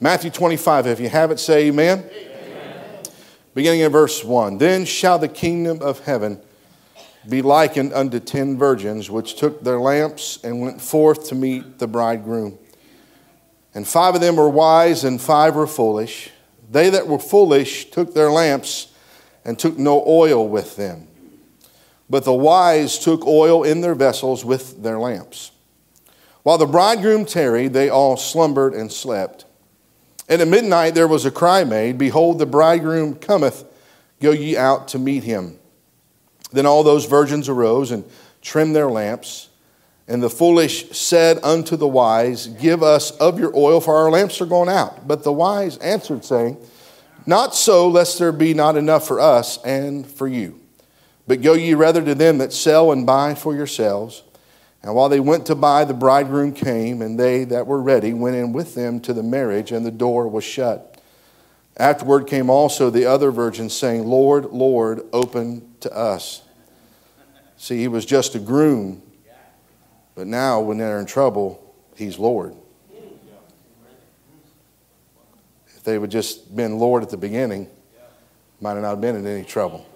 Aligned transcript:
Matthew 0.00 0.30
25, 0.30 0.86
if 0.86 1.00
you 1.00 1.08
have 1.08 1.30
it, 1.30 1.40
say 1.40 1.68
amen. 1.68 2.08
amen. 2.10 3.02
Beginning 3.54 3.80
in 3.80 3.90
verse 3.92 4.22
1 4.22 4.58
Then 4.58 4.84
shall 4.84 5.18
the 5.18 5.28
kingdom 5.28 5.82
of 5.82 6.00
heaven 6.00 6.40
be 7.28 7.42
likened 7.42 7.92
unto 7.92 8.20
ten 8.20 8.56
virgins 8.56 9.10
which 9.10 9.34
took 9.36 9.62
their 9.62 9.78
lamps 9.78 10.38
and 10.42 10.60
went 10.60 10.80
forth 10.80 11.28
to 11.28 11.34
meet 11.34 11.78
the 11.78 11.86
bridegroom. 11.86 12.58
And 13.74 13.86
five 13.86 14.14
of 14.14 14.20
them 14.20 14.36
were 14.36 14.48
wise, 14.48 15.04
and 15.04 15.20
five 15.20 15.54
were 15.54 15.66
foolish. 15.66 16.30
They 16.70 16.90
that 16.90 17.06
were 17.06 17.18
foolish 17.18 17.90
took 17.90 18.14
their 18.14 18.30
lamps 18.30 18.92
and 19.44 19.58
took 19.58 19.78
no 19.78 20.04
oil 20.06 20.48
with 20.48 20.76
them. 20.76 21.06
But 22.10 22.24
the 22.24 22.32
wise 22.32 22.98
took 22.98 23.26
oil 23.26 23.62
in 23.64 23.82
their 23.82 23.94
vessels 23.94 24.44
with 24.44 24.82
their 24.82 24.98
lamps. 24.98 25.52
While 26.42 26.58
the 26.58 26.66
bridegroom 26.66 27.26
tarried, 27.26 27.74
they 27.74 27.90
all 27.90 28.16
slumbered 28.16 28.72
and 28.72 28.90
slept. 28.90 29.44
And 30.28 30.42
at 30.42 30.48
midnight 30.48 30.94
there 30.94 31.08
was 31.08 31.24
a 31.24 31.30
cry 31.30 31.64
made 31.64 31.98
Behold, 31.98 32.38
the 32.38 32.46
bridegroom 32.46 33.14
cometh, 33.16 33.64
go 34.20 34.30
ye 34.30 34.56
out 34.56 34.88
to 34.88 34.98
meet 34.98 35.24
him. 35.24 35.58
Then 36.52 36.66
all 36.66 36.82
those 36.82 37.06
virgins 37.06 37.48
arose 37.48 37.90
and 37.90 38.04
trimmed 38.42 38.74
their 38.74 38.90
lamps. 38.90 39.48
And 40.06 40.22
the 40.22 40.30
foolish 40.30 40.96
said 40.96 41.38
unto 41.42 41.76
the 41.76 41.86
wise, 41.86 42.46
Give 42.46 42.82
us 42.82 43.10
of 43.12 43.38
your 43.38 43.54
oil, 43.54 43.80
for 43.80 43.94
our 43.94 44.10
lamps 44.10 44.40
are 44.40 44.46
gone 44.46 44.68
out. 44.68 45.06
But 45.06 45.22
the 45.22 45.32
wise 45.32 45.76
answered, 45.78 46.24
saying, 46.24 46.56
Not 47.26 47.54
so, 47.54 47.88
lest 47.88 48.18
there 48.18 48.32
be 48.32 48.54
not 48.54 48.76
enough 48.76 49.06
for 49.06 49.20
us 49.20 49.62
and 49.64 50.06
for 50.06 50.26
you. 50.26 50.58
But 51.26 51.42
go 51.42 51.52
ye 51.52 51.74
rather 51.74 52.02
to 52.02 52.14
them 52.14 52.38
that 52.38 52.54
sell 52.54 52.90
and 52.90 53.04
buy 53.06 53.34
for 53.34 53.54
yourselves. 53.54 54.22
And 54.82 54.94
while 54.94 55.08
they 55.08 55.20
went 55.20 55.46
to 55.46 55.54
buy, 55.54 55.84
the 55.84 55.94
bridegroom 55.94 56.52
came, 56.52 57.02
and 57.02 57.18
they 57.18 57.44
that 57.44 57.66
were 57.66 57.82
ready 57.82 58.12
went 58.12 58.36
in 58.36 58.52
with 58.52 58.74
them 58.74 59.00
to 59.00 59.12
the 59.12 59.22
marriage, 59.22 59.72
and 59.72 59.84
the 59.84 59.90
door 59.90 60.28
was 60.28 60.44
shut. 60.44 61.00
Afterward 61.76 62.26
came 62.26 62.48
also 62.50 62.90
the 62.90 63.04
other 63.04 63.30
virgins, 63.30 63.74
saying, 63.74 64.06
Lord, 64.06 64.46
Lord, 64.46 65.02
open 65.12 65.74
to 65.80 65.92
us. 65.94 66.42
See, 67.56 67.78
he 67.78 67.88
was 67.88 68.04
just 68.04 68.34
a 68.34 68.38
groom, 68.38 69.02
but 70.14 70.26
now 70.26 70.60
when 70.60 70.78
they're 70.78 71.00
in 71.00 71.06
trouble, 71.06 71.74
he's 71.96 72.18
Lord. 72.18 72.54
If 75.76 75.82
they 75.84 75.98
would 75.98 76.10
just 76.10 76.54
been 76.54 76.78
Lord 76.78 77.02
at 77.02 77.10
the 77.10 77.16
beginning, 77.16 77.68
might 78.60 78.74
not 78.74 78.82
have 78.82 78.82
not 78.82 79.00
been 79.00 79.16
in 79.16 79.26
any 79.26 79.44
trouble. 79.44 79.86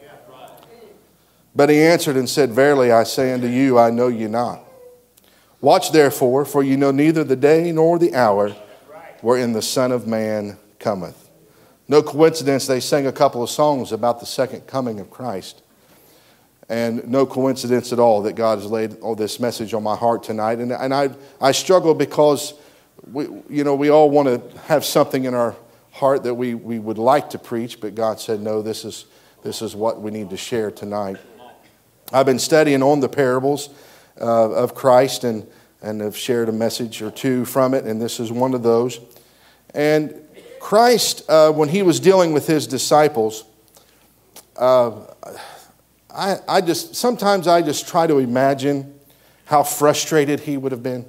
But 1.55 1.69
he 1.69 1.83
answered 1.83 2.17
and 2.17 2.29
said, 2.29 2.51
Verily 2.51 2.93
I 2.93 3.05
say 3.05 3.33
unto 3.33 3.47
you, 3.47 3.79
I 3.79 3.91
know 3.91 4.09
you 4.09 4.29
not. 4.29 4.65
Watch 5.63 5.93
therefore, 5.93 6.45
for 6.45 6.63
you 6.65 6.77
know 6.77 6.91
neither 6.91 7.23
the 7.23 7.37
day 7.37 7.71
nor 7.71 7.97
the 7.97 8.15
hour 8.17 8.51
wherein 9.21 9.53
the 9.53 9.63
Son 9.63 9.93
of 9.93 10.09
Man 10.09 10.59
cometh. 10.81 11.31
No 11.87 12.03
coincidence, 12.03 12.67
they 12.67 12.81
sang 12.81 13.07
a 13.07 13.13
couple 13.13 13.45
of 13.45 13.49
songs 13.49 13.93
about 13.93 14.19
the 14.19 14.27
second 14.27 14.67
coming 14.67 14.99
of 14.99 15.09
Christ. 15.09 15.63
And 16.69 17.07
no 17.07 17.27
coincidence 17.27 17.93
at 17.93 18.01
all 18.01 18.23
that 18.23 18.33
God 18.33 18.59
has 18.59 18.69
laid 18.69 18.99
all 19.01 19.15
this 19.15 19.39
message 19.39 19.73
on 19.73 19.85
my 19.85 19.95
heart 19.95 20.25
tonight. 20.25 20.59
And, 20.59 20.73
and 20.73 20.93
I, 20.93 21.11
I 21.41 21.53
struggle 21.53 21.95
because 21.95 22.55
we, 23.13 23.29
you 23.49 23.63
know, 23.63 23.77
we 23.77 23.89
all 23.89 24.11
want 24.11 24.29
to 24.29 24.59
have 24.63 24.85
something 24.85 25.25
in 25.25 25.35
our 25.35 25.55
heart 25.93 26.25
that 26.25 26.35
we, 26.35 26.55
we 26.55 26.81
would 26.81 26.99
like 26.99 27.31
to 27.31 27.39
preach, 27.39 27.81
but 27.81 27.95
God 27.95 28.19
said, 28.19 28.41
no, 28.41 28.63
this 28.63 28.85
is, 28.85 29.05
this 29.45 29.63
is 29.63 29.77
what 29.77 30.01
we 30.01 30.11
need 30.11 30.31
to 30.31 30.37
share 30.37 30.73
tonight. 30.73 31.19
I've 32.13 32.27
been 32.27 32.41
studying 32.41 32.83
on 32.83 32.99
the 32.99 33.09
parables 33.09 33.69
uh, 34.21 34.51
of 34.51 34.75
Christ 34.75 35.25
and, 35.25 35.47
and 35.83 36.01
have 36.01 36.17
shared 36.17 36.49
a 36.49 36.53
message 36.53 37.03
or 37.03 37.11
two 37.11 37.45
from 37.45 37.75
it, 37.75 37.85
and 37.85 38.01
this 38.01 38.21
is 38.21 38.31
one 38.31 38.55
of 38.55 38.63
those. 38.63 39.01
And 39.75 40.15
Christ, 40.61 41.23
uh, 41.29 41.53
when 41.53 41.69
he 41.69 41.83
was 41.83 41.99
dealing 42.01 42.33
with 42.33 42.47
his 42.47 42.67
disciples, 42.67 43.45
uh, 44.57 44.93
I, 46.15 46.37
I 46.49 46.61
just 46.61 46.95
sometimes 46.95 47.49
I 47.49 47.63
just 47.63 47.89
try 47.89 48.07
to 48.07 48.19
imagine 48.19 48.99
how 49.47 49.63
frustrated 49.63 50.41
he 50.41 50.57
would 50.57 50.73
have 50.73 50.83
been 50.83 51.05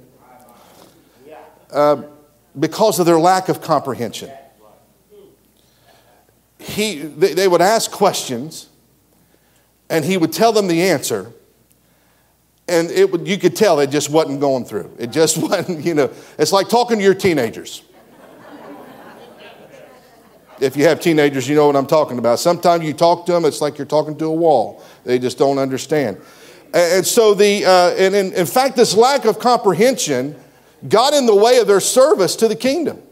uh, 1.70 2.02
because 2.58 2.98
of 2.98 3.06
their 3.06 3.18
lack 3.18 3.48
of 3.48 3.60
comprehension. 3.60 4.30
He, 6.58 7.00
they, 7.00 7.34
they 7.34 7.48
would 7.48 7.60
ask 7.60 7.90
questions, 7.90 8.68
and 9.90 10.04
he 10.04 10.16
would 10.16 10.32
tell 10.32 10.52
them 10.52 10.66
the 10.66 10.82
answer, 10.82 11.32
and 12.68 12.90
it 12.90 13.10
would, 13.10 13.28
you 13.28 13.38
could 13.38 13.56
tell 13.56 13.80
it 13.80 13.90
just 13.90 14.10
wasn't 14.10 14.40
going 14.40 14.64
through. 14.64 14.94
It 14.98 15.10
just 15.10 15.36
wasn't, 15.42 15.84
you 15.84 15.94
know, 15.94 16.10
it's 16.38 16.52
like 16.52 16.68
talking 16.68 16.98
to 16.98 17.04
your 17.04 17.14
teenagers. 17.14 17.82
If 20.60 20.76
you 20.76 20.84
have 20.84 21.00
teenagers, 21.00 21.48
you 21.48 21.56
know 21.56 21.66
what 21.66 21.76
I'm 21.76 21.86
talking 21.86 22.18
about. 22.18 22.38
Sometimes 22.38 22.84
you 22.84 22.94
talk 22.94 23.26
to 23.26 23.32
them, 23.32 23.44
it's 23.44 23.60
like 23.60 23.76
you're 23.76 23.86
talking 23.86 24.16
to 24.18 24.26
a 24.26 24.32
wall. 24.32 24.82
They 25.02 25.18
just 25.18 25.36
don't 25.36 25.58
understand. 25.58 26.20
And 26.72 27.06
so, 27.06 27.34
the, 27.34 27.64
uh, 27.64 27.94
and 27.96 28.14
in, 28.14 28.32
in 28.32 28.46
fact, 28.46 28.76
this 28.76 28.94
lack 28.94 29.24
of 29.24 29.38
comprehension 29.38 30.36
got 30.88 31.12
in 31.12 31.26
the 31.26 31.34
way 31.34 31.58
of 31.58 31.66
their 31.66 31.80
service 31.80 32.36
to 32.36 32.48
the 32.48 32.56
kingdom. 32.56 33.02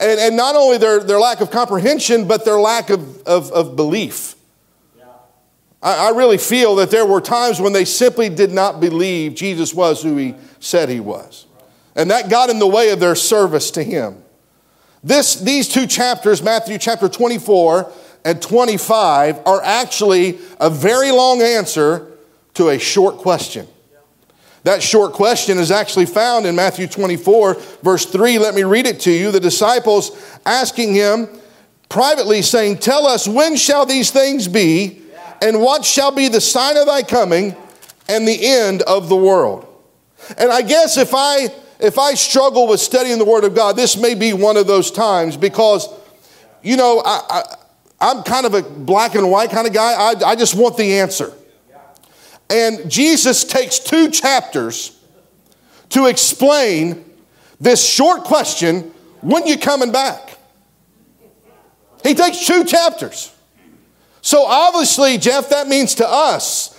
And, 0.00 0.20
and 0.20 0.36
not 0.36 0.54
only 0.54 0.78
their, 0.78 1.00
their 1.00 1.18
lack 1.18 1.40
of 1.40 1.50
comprehension, 1.50 2.28
but 2.28 2.44
their 2.44 2.60
lack 2.60 2.90
of, 2.90 3.22
of, 3.22 3.50
of 3.52 3.74
belief. 3.74 4.36
I, 5.82 6.08
I 6.08 6.10
really 6.10 6.38
feel 6.38 6.76
that 6.76 6.90
there 6.90 7.06
were 7.06 7.20
times 7.20 7.60
when 7.60 7.72
they 7.72 7.84
simply 7.84 8.28
did 8.28 8.52
not 8.52 8.80
believe 8.80 9.34
Jesus 9.34 9.74
was 9.74 10.02
who 10.02 10.16
he 10.16 10.34
said 10.60 10.88
he 10.88 11.00
was. 11.00 11.46
And 11.94 12.10
that 12.10 12.30
got 12.30 12.50
in 12.50 12.58
the 12.58 12.66
way 12.66 12.90
of 12.90 13.00
their 13.00 13.14
service 13.14 13.70
to 13.72 13.82
him. 13.82 14.22
This, 15.02 15.36
these 15.36 15.68
two 15.68 15.86
chapters, 15.86 16.42
Matthew 16.42 16.78
chapter 16.78 17.08
24 17.08 17.92
and 18.24 18.42
25, 18.42 19.40
are 19.46 19.62
actually 19.62 20.38
a 20.60 20.70
very 20.70 21.10
long 21.10 21.40
answer 21.40 22.12
to 22.54 22.70
a 22.70 22.78
short 22.78 23.18
question. 23.18 23.66
That 24.64 24.82
short 24.82 25.12
question 25.12 25.58
is 25.58 25.70
actually 25.70 26.06
found 26.06 26.44
in 26.44 26.56
Matthew 26.56 26.88
24, 26.88 27.54
verse 27.82 28.04
3. 28.04 28.38
Let 28.38 28.54
me 28.54 28.64
read 28.64 28.86
it 28.86 29.00
to 29.00 29.10
you. 29.10 29.30
The 29.30 29.40
disciples 29.40 30.10
asking 30.44 30.94
him 30.94 31.28
privately, 31.88 32.42
saying, 32.42 32.78
Tell 32.78 33.06
us, 33.06 33.28
when 33.28 33.56
shall 33.56 33.86
these 33.86 34.10
things 34.10 34.48
be? 34.48 35.02
And 35.40 35.60
what 35.60 35.84
shall 35.84 36.10
be 36.10 36.28
the 36.28 36.40
sign 36.40 36.76
of 36.76 36.86
thy 36.86 37.02
coming 37.02 37.56
and 38.08 38.26
the 38.26 38.46
end 38.46 38.82
of 38.82 39.08
the 39.08 39.16
world? 39.16 39.66
And 40.36 40.50
I 40.50 40.62
guess 40.62 40.96
if 40.96 41.14
I 41.14 41.48
if 41.80 41.98
I 41.98 42.14
struggle 42.14 42.66
with 42.66 42.80
studying 42.80 43.18
the 43.18 43.24
Word 43.24 43.44
of 43.44 43.54
God, 43.54 43.76
this 43.76 43.96
may 43.96 44.14
be 44.14 44.32
one 44.32 44.56
of 44.56 44.66
those 44.66 44.90
times 44.90 45.36
because, 45.36 45.88
you 46.60 46.76
know, 46.76 47.00
I, 47.04 47.54
I, 48.00 48.10
am 48.10 48.24
kind 48.24 48.46
of 48.46 48.54
a 48.54 48.62
black 48.62 49.14
and 49.14 49.30
white 49.30 49.50
kind 49.50 49.66
of 49.66 49.72
guy. 49.72 49.92
I, 49.92 50.14
I 50.30 50.34
just 50.34 50.56
want 50.56 50.76
the 50.76 50.98
answer. 50.98 51.32
And 52.50 52.90
Jesus 52.90 53.44
takes 53.44 53.78
two 53.78 54.10
chapters 54.10 54.98
to 55.90 56.06
explain 56.06 57.04
this 57.60 57.86
short 57.86 58.24
question 58.24 58.92
when 59.20 59.46
you 59.46 59.58
coming 59.58 59.92
back? 59.92 60.36
He 62.02 62.14
takes 62.14 62.46
two 62.46 62.64
chapters. 62.64 63.34
So 64.20 64.44
obviously, 64.44 65.18
Jeff, 65.18 65.50
that 65.50 65.68
means 65.68 65.94
to 65.96 66.08
us, 66.08 66.74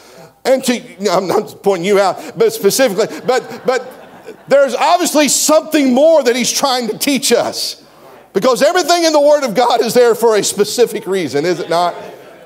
and 0.46 0.64
to 0.66 1.12
I'm 1.12 1.28
not 1.28 1.64
pointing 1.64 1.86
you 1.86 2.00
out, 2.00 2.38
but 2.38 2.54
specifically, 2.54 3.08
but 3.26 3.64
but 3.66 4.46
there's 4.48 4.76
obviously 4.76 5.28
something 5.28 5.94
more 5.94 6.24
that 6.24 6.36
he's 6.36 6.52
trying 6.52 6.88
to 6.88 6.98
teach 6.98 7.32
us. 7.32 7.84
Because 8.32 8.62
everything 8.62 9.06
in 9.06 9.14
the 9.14 9.20
Word 9.20 9.44
of 9.44 9.56
God 9.56 9.82
is 9.82 9.94
there 9.94 10.14
for 10.14 10.36
a 10.36 10.44
specific 10.44 11.08
reason, 11.08 11.46
is 11.46 11.60
it 11.60 11.70
not? 11.70 11.96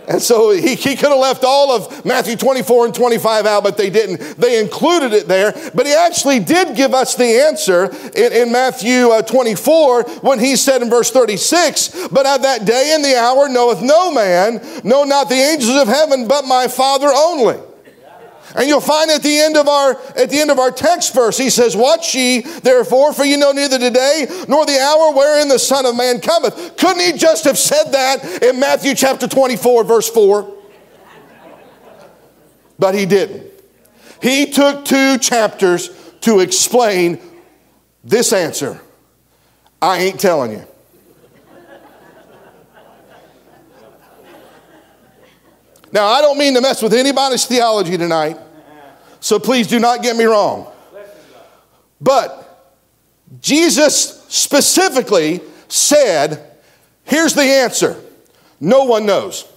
And 0.07 0.21
so 0.21 0.51
he, 0.51 0.75
he 0.75 0.95
could 0.95 1.09
have 1.09 1.19
left 1.19 1.43
all 1.43 1.71
of 1.71 2.05
Matthew 2.05 2.35
24 2.35 2.85
and 2.85 2.95
25 2.95 3.45
out, 3.45 3.63
but 3.63 3.77
they 3.77 3.89
didn't. 3.89 4.19
They 4.37 4.59
included 4.59 5.13
it 5.13 5.27
there. 5.27 5.53
But 5.73 5.85
he 5.85 5.93
actually 5.93 6.39
did 6.39 6.75
give 6.75 6.93
us 6.93 7.15
the 7.15 7.25
answer 7.25 7.85
in, 8.15 8.33
in 8.33 8.51
Matthew 8.51 9.09
uh, 9.09 9.21
24 9.21 10.03
when 10.21 10.39
he 10.39 10.55
said 10.55 10.81
in 10.81 10.89
verse 10.89 11.11
36, 11.11 12.09
But 12.09 12.25
at 12.25 12.41
that 12.41 12.65
day 12.65 12.91
and 12.93 13.03
the 13.03 13.17
hour 13.17 13.49
knoweth 13.49 13.81
no 13.81 14.11
man, 14.11 14.61
no, 14.83 15.03
not 15.03 15.29
the 15.29 15.35
angels 15.35 15.81
of 15.81 15.87
heaven, 15.87 16.27
but 16.27 16.45
my 16.45 16.67
Father 16.67 17.07
only. 17.07 17.59
And 18.55 18.67
you'll 18.67 18.81
find 18.81 19.09
at 19.09 19.23
the 19.23 19.39
end 19.39 19.57
of 19.57 19.67
our 19.67 19.99
at 20.15 20.29
the 20.29 20.39
end 20.39 20.51
of 20.51 20.59
our 20.59 20.71
text 20.71 21.13
verse, 21.15 21.37
he 21.37 21.49
says, 21.49 21.75
Watch 21.75 22.13
ye 22.13 22.41
therefore, 22.41 23.13
for 23.13 23.23
you 23.23 23.37
know 23.37 23.51
neither 23.51 23.77
the 23.77 23.89
day 23.89 24.27
nor 24.47 24.65
the 24.65 24.79
hour 24.79 25.13
wherein 25.13 25.47
the 25.47 25.57
Son 25.59 25.85
of 25.85 25.95
Man 25.95 26.19
cometh. 26.19 26.77
Couldn't 26.77 26.99
he 27.01 27.13
just 27.13 27.45
have 27.45 27.57
said 27.57 27.91
that 27.91 28.43
in 28.43 28.59
Matthew 28.59 28.93
chapter 28.93 29.27
24, 29.27 29.83
verse 29.83 30.09
4? 30.09 30.53
But 32.77 32.95
he 32.95 33.05
didn't. 33.05 33.51
He 34.21 34.51
took 34.51 34.85
two 34.85 35.17
chapters 35.17 35.89
to 36.21 36.39
explain 36.39 37.19
this 38.03 38.33
answer. 38.33 38.79
I 39.81 39.99
ain't 39.99 40.19
telling 40.19 40.51
you. 40.51 40.67
Now, 45.93 46.07
I 46.07 46.21
don't 46.21 46.39
mean 46.39 46.55
to 46.55 46.61
mess 46.61 46.81
with 46.81 46.91
anybody's 46.91 47.45
theology 47.45 47.99
tonight, 47.99 48.39
so 49.19 49.37
please 49.37 49.67
do 49.67 49.79
not 49.79 50.01
get 50.01 50.17
me 50.17 50.23
wrong. 50.23 50.67
But 52.01 52.73
Jesus 53.39 54.23
specifically 54.27 55.41
said, 55.67 56.49
Here's 57.03 57.35
the 57.35 57.43
answer 57.43 58.01
no 58.59 58.85
one 58.85 59.05
knows. 59.05 59.47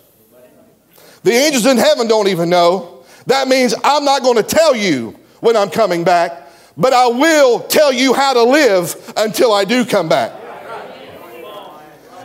The 1.23 1.33
angels 1.33 1.65
in 1.65 1.79
heaven 1.79 2.07
don't 2.07 2.29
even 2.29 2.51
know. 2.51 3.05
That 3.27 3.49
means 3.49 3.75
I'm 3.83 4.05
not 4.05 4.23
going 4.23 4.37
to 4.37 4.43
tell 4.43 4.77
you 4.77 5.19
when 5.41 5.57
I'm 5.57 5.71
coming 5.71 6.05
back, 6.05 6.49
but 6.77 6.93
I 6.93 7.07
will 7.07 7.61
tell 7.61 7.93
you 7.93 8.13
how 8.13 8.35
to 8.35 8.43
live 8.43 9.15
until 9.17 9.55
I 9.55 9.65
do 9.65 9.87
come 9.87 10.09
back. 10.09 10.33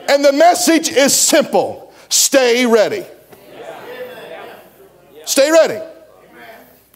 And 0.09 0.25
the 0.25 0.33
message 0.33 0.89
is 0.89 1.15
simple 1.15 1.93
stay 2.09 2.65
ready. 2.65 3.05
Stay 5.31 5.49
ready. 5.49 5.79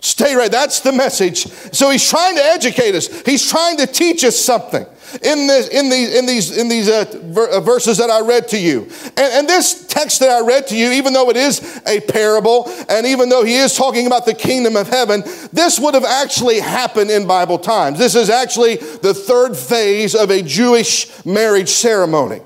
Stay 0.02 0.36
ready. 0.36 0.50
That's 0.50 0.82
the 0.82 0.92
message. 0.92 1.48
So 1.74 1.90
he's 1.90 2.08
trying 2.08 2.36
to 2.36 2.44
educate 2.44 2.94
us. 2.94 3.08
He's 3.22 3.50
trying 3.50 3.78
to 3.78 3.88
teach 3.88 4.26
us 4.26 4.38
something 4.38 4.86
in, 5.24 5.48
this, 5.48 5.70
in 5.70 5.90
these, 5.90 6.14
in 6.14 6.26
these, 6.26 6.58
in 6.58 6.68
these 6.68 6.90
uh, 6.90 7.06
ver- 7.24 7.48
uh, 7.48 7.62
verses 7.62 7.98
that 7.98 8.10
I 8.10 8.20
read 8.20 8.50
to 8.50 8.60
you. 8.60 8.90
And, 9.16 9.34
and 9.34 9.48
this 9.48 9.88
text 9.88 10.20
that 10.20 10.32
I 10.32 10.46
read 10.46 10.68
to 10.68 10.76
you, 10.76 10.92
even 10.92 11.14
though 11.14 11.30
it 11.30 11.38
is 11.38 11.82
a 11.88 12.02
parable, 12.02 12.70
and 12.90 13.06
even 13.08 13.30
though 13.30 13.46
he 13.46 13.56
is 13.56 13.74
talking 13.74 14.06
about 14.06 14.26
the 14.26 14.34
kingdom 14.34 14.76
of 14.76 14.90
heaven, 14.90 15.22
this 15.54 15.80
would 15.80 15.94
have 15.94 16.04
actually 16.04 16.60
happened 16.60 17.12
in 17.12 17.26
Bible 17.26 17.58
times. 17.58 17.98
This 17.98 18.16
is 18.16 18.30
actually 18.30 18.76
the 18.76 19.14
third 19.14 19.56
phase 19.56 20.14
of 20.14 20.30
a 20.30 20.42
Jewish 20.42 21.26
marriage 21.26 21.70
ceremony. 21.70 22.42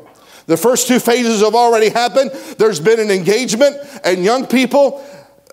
The 0.45 0.55
first 0.55 0.87
two 0.87 0.99
phases 0.99 1.41
have 1.41 1.55
already 1.55 1.89
happened. 1.89 2.29
There's 2.59 2.79
been 2.79 2.99
an 2.99 3.09
engagement, 3.09 3.75
and 4.03 4.23
young 4.23 4.45
people 4.45 5.03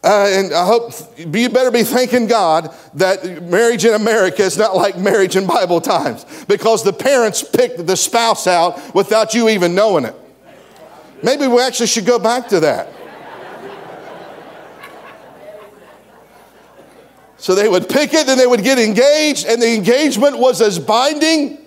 uh, 0.06 0.28
and 0.30 0.54
I 0.54 0.64
hope 0.64 0.92
you 1.18 1.48
better 1.48 1.72
be 1.72 1.82
thanking 1.82 2.28
God 2.28 2.72
that 2.94 3.42
marriage 3.42 3.84
in 3.84 3.92
America 3.92 4.42
is 4.42 4.56
not 4.56 4.76
like 4.76 4.96
marriage 4.96 5.34
in 5.34 5.48
Bible 5.48 5.80
times 5.80 6.24
because 6.46 6.84
the 6.84 6.92
parents 6.92 7.42
picked 7.42 7.84
the 7.84 7.96
spouse 7.96 8.46
out 8.46 8.94
without 8.94 9.34
you 9.34 9.48
even 9.48 9.74
knowing 9.74 10.04
it. 10.04 10.14
Maybe 11.24 11.48
we 11.48 11.60
actually 11.60 11.88
should 11.88 12.06
go 12.06 12.20
back 12.20 12.46
to 12.48 12.60
that. 12.60 12.92
So 17.38 17.56
they 17.56 17.68
would 17.68 17.88
pick 17.88 18.14
it, 18.14 18.28
then 18.28 18.38
they 18.38 18.46
would 18.46 18.62
get 18.62 18.78
engaged, 18.78 19.44
and 19.46 19.60
the 19.60 19.74
engagement 19.74 20.38
was 20.38 20.62
as 20.62 20.78
binding 20.78 21.58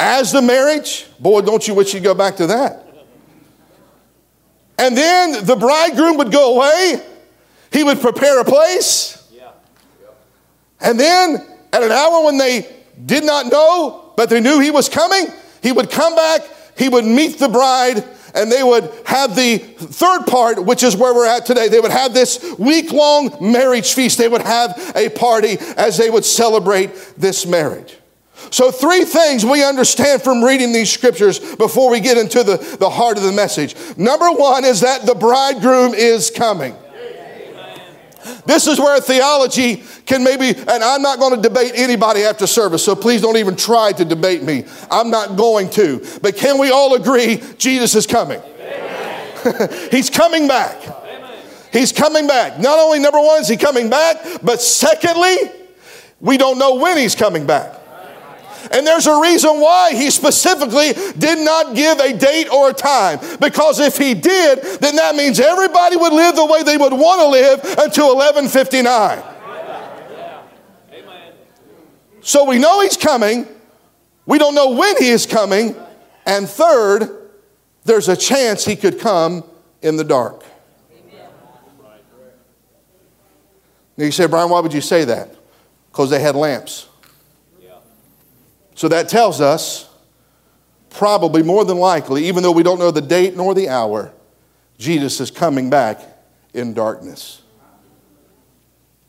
as 0.00 0.32
the 0.32 0.42
marriage. 0.42 1.06
Boy, 1.20 1.42
don't 1.42 1.66
you 1.68 1.74
wish 1.74 1.94
you'd 1.94 2.02
go 2.02 2.14
back 2.14 2.36
to 2.36 2.48
that. 2.48 2.88
And 4.78 4.96
then 4.96 5.46
the 5.46 5.54
bridegroom 5.54 6.16
would 6.16 6.32
go 6.32 6.56
away 6.56 7.00
he 7.72 7.84
would 7.84 8.00
prepare 8.00 8.40
a 8.40 8.44
place. 8.44 9.18
And 10.80 10.98
then 10.98 11.46
at 11.72 11.82
an 11.82 11.92
hour 11.92 12.24
when 12.24 12.38
they 12.38 12.66
did 13.04 13.24
not 13.24 13.46
know, 13.46 14.12
but 14.16 14.28
they 14.28 14.40
knew 14.40 14.60
he 14.60 14.70
was 14.70 14.88
coming, 14.88 15.26
he 15.62 15.72
would 15.72 15.90
come 15.90 16.14
back, 16.14 16.42
he 16.76 16.88
would 16.88 17.04
meet 17.04 17.38
the 17.38 17.48
bride, 17.48 18.04
and 18.34 18.50
they 18.50 18.62
would 18.62 18.90
have 19.04 19.36
the 19.36 19.58
third 19.58 20.26
part, 20.26 20.64
which 20.64 20.82
is 20.82 20.96
where 20.96 21.14
we're 21.14 21.26
at 21.26 21.46
today. 21.46 21.68
They 21.68 21.80
would 21.80 21.90
have 21.90 22.14
this 22.14 22.54
week 22.58 22.92
long 22.92 23.36
marriage 23.40 23.92
feast. 23.92 24.18
They 24.18 24.28
would 24.28 24.42
have 24.42 24.92
a 24.96 25.10
party 25.10 25.58
as 25.76 25.98
they 25.98 26.10
would 26.10 26.24
celebrate 26.24 26.94
this 27.16 27.46
marriage. 27.46 27.98
So, 28.50 28.70
three 28.72 29.04
things 29.04 29.44
we 29.44 29.62
understand 29.62 30.22
from 30.22 30.42
reading 30.42 30.72
these 30.72 30.90
scriptures 30.90 31.38
before 31.56 31.90
we 31.90 32.00
get 32.00 32.18
into 32.18 32.42
the, 32.42 32.56
the 32.80 32.90
heart 32.90 33.16
of 33.16 33.22
the 33.22 33.32
message. 33.32 33.76
Number 33.96 34.30
one 34.30 34.64
is 34.64 34.80
that 34.80 35.06
the 35.06 35.14
bridegroom 35.14 35.94
is 35.94 36.30
coming. 36.30 36.74
This 38.46 38.66
is 38.66 38.78
where 38.78 39.00
theology 39.00 39.82
can 40.06 40.22
maybe, 40.24 40.50
and 40.50 40.84
I'm 40.84 41.02
not 41.02 41.18
going 41.18 41.34
to 41.34 41.40
debate 41.40 41.72
anybody 41.74 42.22
after 42.22 42.46
service, 42.46 42.84
so 42.84 42.94
please 42.94 43.20
don't 43.20 43.36
even 43.36 43.56
try 43.56 43.92
to 43.92 44.04
debate 44.04 44.42
me. 44.42 44.64
I'm 44.90 45.10
not 45.10 45.36
going 45.36 45.70
to. 45.70 46.04
But 46.22 46.36
can 46.36 46.58
we 46.58 46.70
all 46.70 46.94
agree 46.94 47.42
Jesus 47.58 47.94
is 47.94 48.06
coming? 48.06 48.40
He's 49.90 50.10
coming 50.10 50.46
back. 50.46 50.80
He's 51.72 51.90
coming 51.90 52.26
back. 52.26 52.60
Not 52.60 52.78
only, 52.78 52.98
number 52.98 53.18
one, 53.18 53.40
is 53.40 53.48
he 53.48 53.56
coming 53.56 53.88
back, 53.88 54.18
but 54.42 54.60
secondly, 54.60 55.36
we 56.20 56.36
don't 56.36 56.58
know 56.58 56.74
when 56.74 56.98
he's 56.98 57.14
coming 57.14 57.46
back. 57.46 57.81
And 58.70 58.86
there's 58.86 59.06
a 59.06 59.20
reason 59.20 59.60
why 59.60 59.94
he 59.94 60.10
specifically 60.10 60.92
did 61.18 61.38
not 61.44 61.74
give 61.74 61.98
a 61.98 62.12
date 62.12 62.48
or 62.48 62.70
a 62.70 62.72
time. 62.72 63.18
Because 63.40 63.80
if 63.80 63.96
he 63.96 64.14
did, 64.14 64.62
then 64.80 64.96
that 64.96 65.16
means 65.16 65.40
everybody 65.40 65.96
would 65.96 66.12
live 66.12 66.36
the 66.36 66.46
way 66.46 66.62
they 66.62 66.76
would 66.76 66.92
want 66.92 67.20
to 67.20 67.28
live 67.28 67.60
until 67.78 68.16
1159. 68.16 69.22
So 72.20 72.44
we 72.44 72.58
know 72.58 72.80
he's 72.82 72.96
coming. 72.96 73.48
We 74.26 74.38
don't 74.38 74.54
know 74.54 74.70
when 74.70 74.96
he 74.98 75.08
is 75.08 75.26
coming. 75.26 75.74
And 76.24 76.48
third, 76.48 77.30
there's 77.84 78.08
a 78.08 78.16
chance 78.16 78.64
he 78.64 78.76
could 78.76 79.00
come 79.00 79.42
in 79.82 79.96
the 79.96 80.04
dark. 80.04 80.44
Now 83.96 84.04
you 84.04 84.12
say, 84.12 84.26
Brian, 84.26 84.48
why 84.48 84.60
would 84.60 84.72
you 84.72 84.80
say 84.80 85.04
that? 85.04 85.34
Because 85.90 86.10
they 86.10 86.20
had 86.20 86.34
lamps. 86.34 86.88
So 88.74 88.88
that 88.88 89.08
tells 89.08 89.40
us, 89.40 89.88
probably 90.90 91.42
more 91.42 91.64
than 91.64 91.78
likely, 91.78 92.26
even 92.26 92.42
though 92.42 92.52
we 92.52 92.62
don't 92.62 92.78
know 92.78 92.90
the 92.90 93.00
date 93.00 93.36
nor 93.36 93.54
the 93.54 93.68
hour, 93.68 94.12
Jesus 94.78 95.20
is 95.20 95.30
coming 95.30 95.70
back 95.70 96.00
in 96.54 96.74
darkness. 96.74 97.42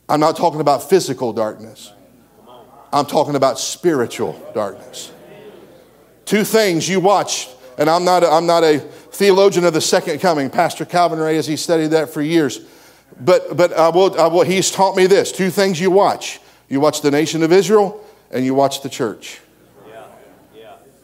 I'm 0.07 0.19
not 0.19 0.35
talking 0.37 0.59
about 0.59 0.89
physical 0.89 1.33
darkness, 1.33 1.91
I'm 2.91 3.05
talking 3.05 3.35
about 3.35 3.59
spiritual 3.59 4.39
darkness. 4.53 5.11
Two 6.25 6.43
things 6.43 6.87
you 6.87 6.99
watch, 6.99 7.49
and 7.77 7.89
I'm 7.89 8.05
not 8.05 8.23
a, 8.23 8.29
I'm 8.29 8.45
not 8.45 8.63
a 8.63 8.79
theologian 8.79 9.65
of 9.65 9.73
the 9.73 9.81
second 9.81 10.19
coming. 10.19 10.49
Pastor 10.49 10.85
Calvin 10.85 11.19
Ray, 11.19 11.37
as 11.37 11.47
he 11.47 11.57
studied 11.57 11.87
that 11.87 12.09
for 12.09 12.21
years. 12.21 12.59
But, 13.19 13.57
but 13.57 13.73
I 13.73 13.89
will, 13.89 14.19
I 14.19 14.27
will, 14.27 14.43
he's 14.43 14.71
taught 14.71 14.95
me 14.95 15.05
this 15.05 15.31
two 15.31 15.49
things 15.49 15.79
you 15.81 15.91
watch 15.91 16.39
you 16.73 16.79
watch 16.79 17.01
the 17.01 17.11
nation 17.11 17.43
of 17.43 17.51
Israel, 17.51 18.03
and 18.31 18.43
you 18.43 18.55
watch 18.55 18.81
the 18.81 18.89
church. 18.89 19.39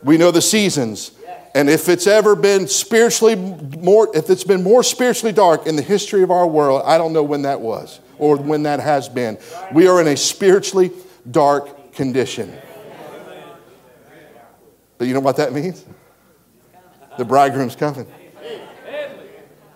We 0.04 0.18
know 0.18 0.32
the 0.32 0.42
seasons. 0.42 1.12
And 1.56 1.70
if 1.70 1.90
it's 1.90 2.08
ever 2.08 2.36
been 2.36 2.68
spiritually 2.68 3.36
more, 3.36 4.16
if 4.16 4.30
it's 4.30 4.44
been 4.44 4.64
more 4.64 4.84
spiritually 4.84 5.34
dark 5.34 5.66
in 5.66 5.76
the 5.76 5.82
history 5.82 6.22
of 6.22 6.32
our 6.32 6.48
world, 6.48 6.84
I 6.86 6.98
don't 6.98 7.12
know 7.12 7.24
when 7.24 7.42
that 7.42 7.60
was 7.60 8.00
or 8.18 8.38
when 8.38 8.64
that 8.64 8.80
has 8.80 9.10
been. 9.10 9.38
We 9.74 9.88
are 9.88 10.00
in 10.00 10.08
a 10.08 10.16
spiritually 10.16 10.92
dark 11.30 11.94
condition. 11.94 12.56
But 14.98 15.08
you 15.08 15.14
know 15.14 15.22
what 15.22 15.38
that 15.38 15.54
means? 15.54 15.84
The 17.18 17.26
bridegroom's 17.26 17.76
coming. 17.76 18.06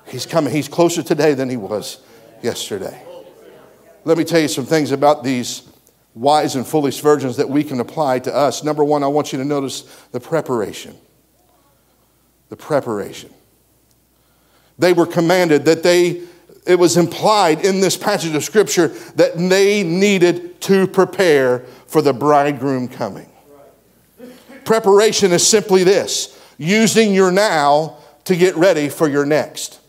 He's 0.05 0.25
coming. 0.25 0.53
He's 0.53 0.67
closer 0.67 1.01
today 1.01 1.33
than 1.33 1.50
he 1.50 1.57
was 1.57 2.00
yesterday. 2.43 3.01
Let 4.05 4.17
me 4.17 4.25
tell 4.25 4.39
you 4.39 4.48
some 4.48 4.65
things 4.65 4.91
about 4.91 5.24
these 5.24 5.63
wise 6.15 6.55
and 6.55 6.65
foolish 6.65 7.00
virgins 7.00 7.38
that 7.38 7.50
we 7.50 7.63
can 7.63 7.79
apply 7.79 8.20
to 8.20 8.34
us. 8.34 8.63
Number 8.63 8.84
one, 8.84 9.03
I 9.03 9.08
want 9.08 9.34
you 9.34 9.39
to 9.39 9.46
notice 9.46 9.82
the 10.12 10.20
preparation. 10.20 10.96
The 12.50 12.55
preparation. 12.55 13.34
They 14.77 14.93
were 14.93 15.05
commanded 15.05 15.65
that 15.65 15.84
they, 15.84 16.24
it 16.65 16.77
was 16.77 16.98
implied 16.98 17.65
in 17.65 17.79
this 17.79 17.98
passage 17.98 18.36
of 18.36 18.43
Scripture 18.43 18.89
that 19.15 19.38
they 19.38 19.84
needed 19.84 20.62
to 20.62 20.88
prepare 20.88 21.60
for 21.88 22.01
the 22.01 22.13
bridegroom 22.13 22.88
coming. 22.88 23.29
Preparation 24.65 25.32
is 25.32 25.46
simply 25.46 25.84
this 25.84 26.39
using 26.58 27.13
your 27.13 27.32
now 27.32 27.98
to 28.25 28.36
get 28.36 28.55
ready 28.55 28.88
for 28.88 29.10
your 29.10 29.25
next. 29.25 29.79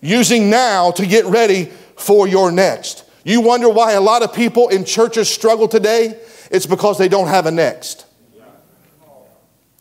Using 0.00 0.48
now 0.48 0.90
to 0.92 1.04
get 1.04 1.26
ready 1.26 1.66
for 1.96 2.26
your 2.26 2.50
next. 2.50 3.04
You 3.24 3.40
wonder 3.40 3.68
why 3.68 3.92
a 3.92 4.00
lot 4.00 4.22
of 4.22 4.34
people 4.34 4.68
in 4.68 4.84
churches 4.84 5.28
struggle 5.28 5.68
today? 5.68 6.18
It's 6.50 6.66
because 6.66 6.98
they 6.98 7.08
don't 7.08 7.28
have 7.28 7.46
a 7.46 7.50
next. 7.50 8.06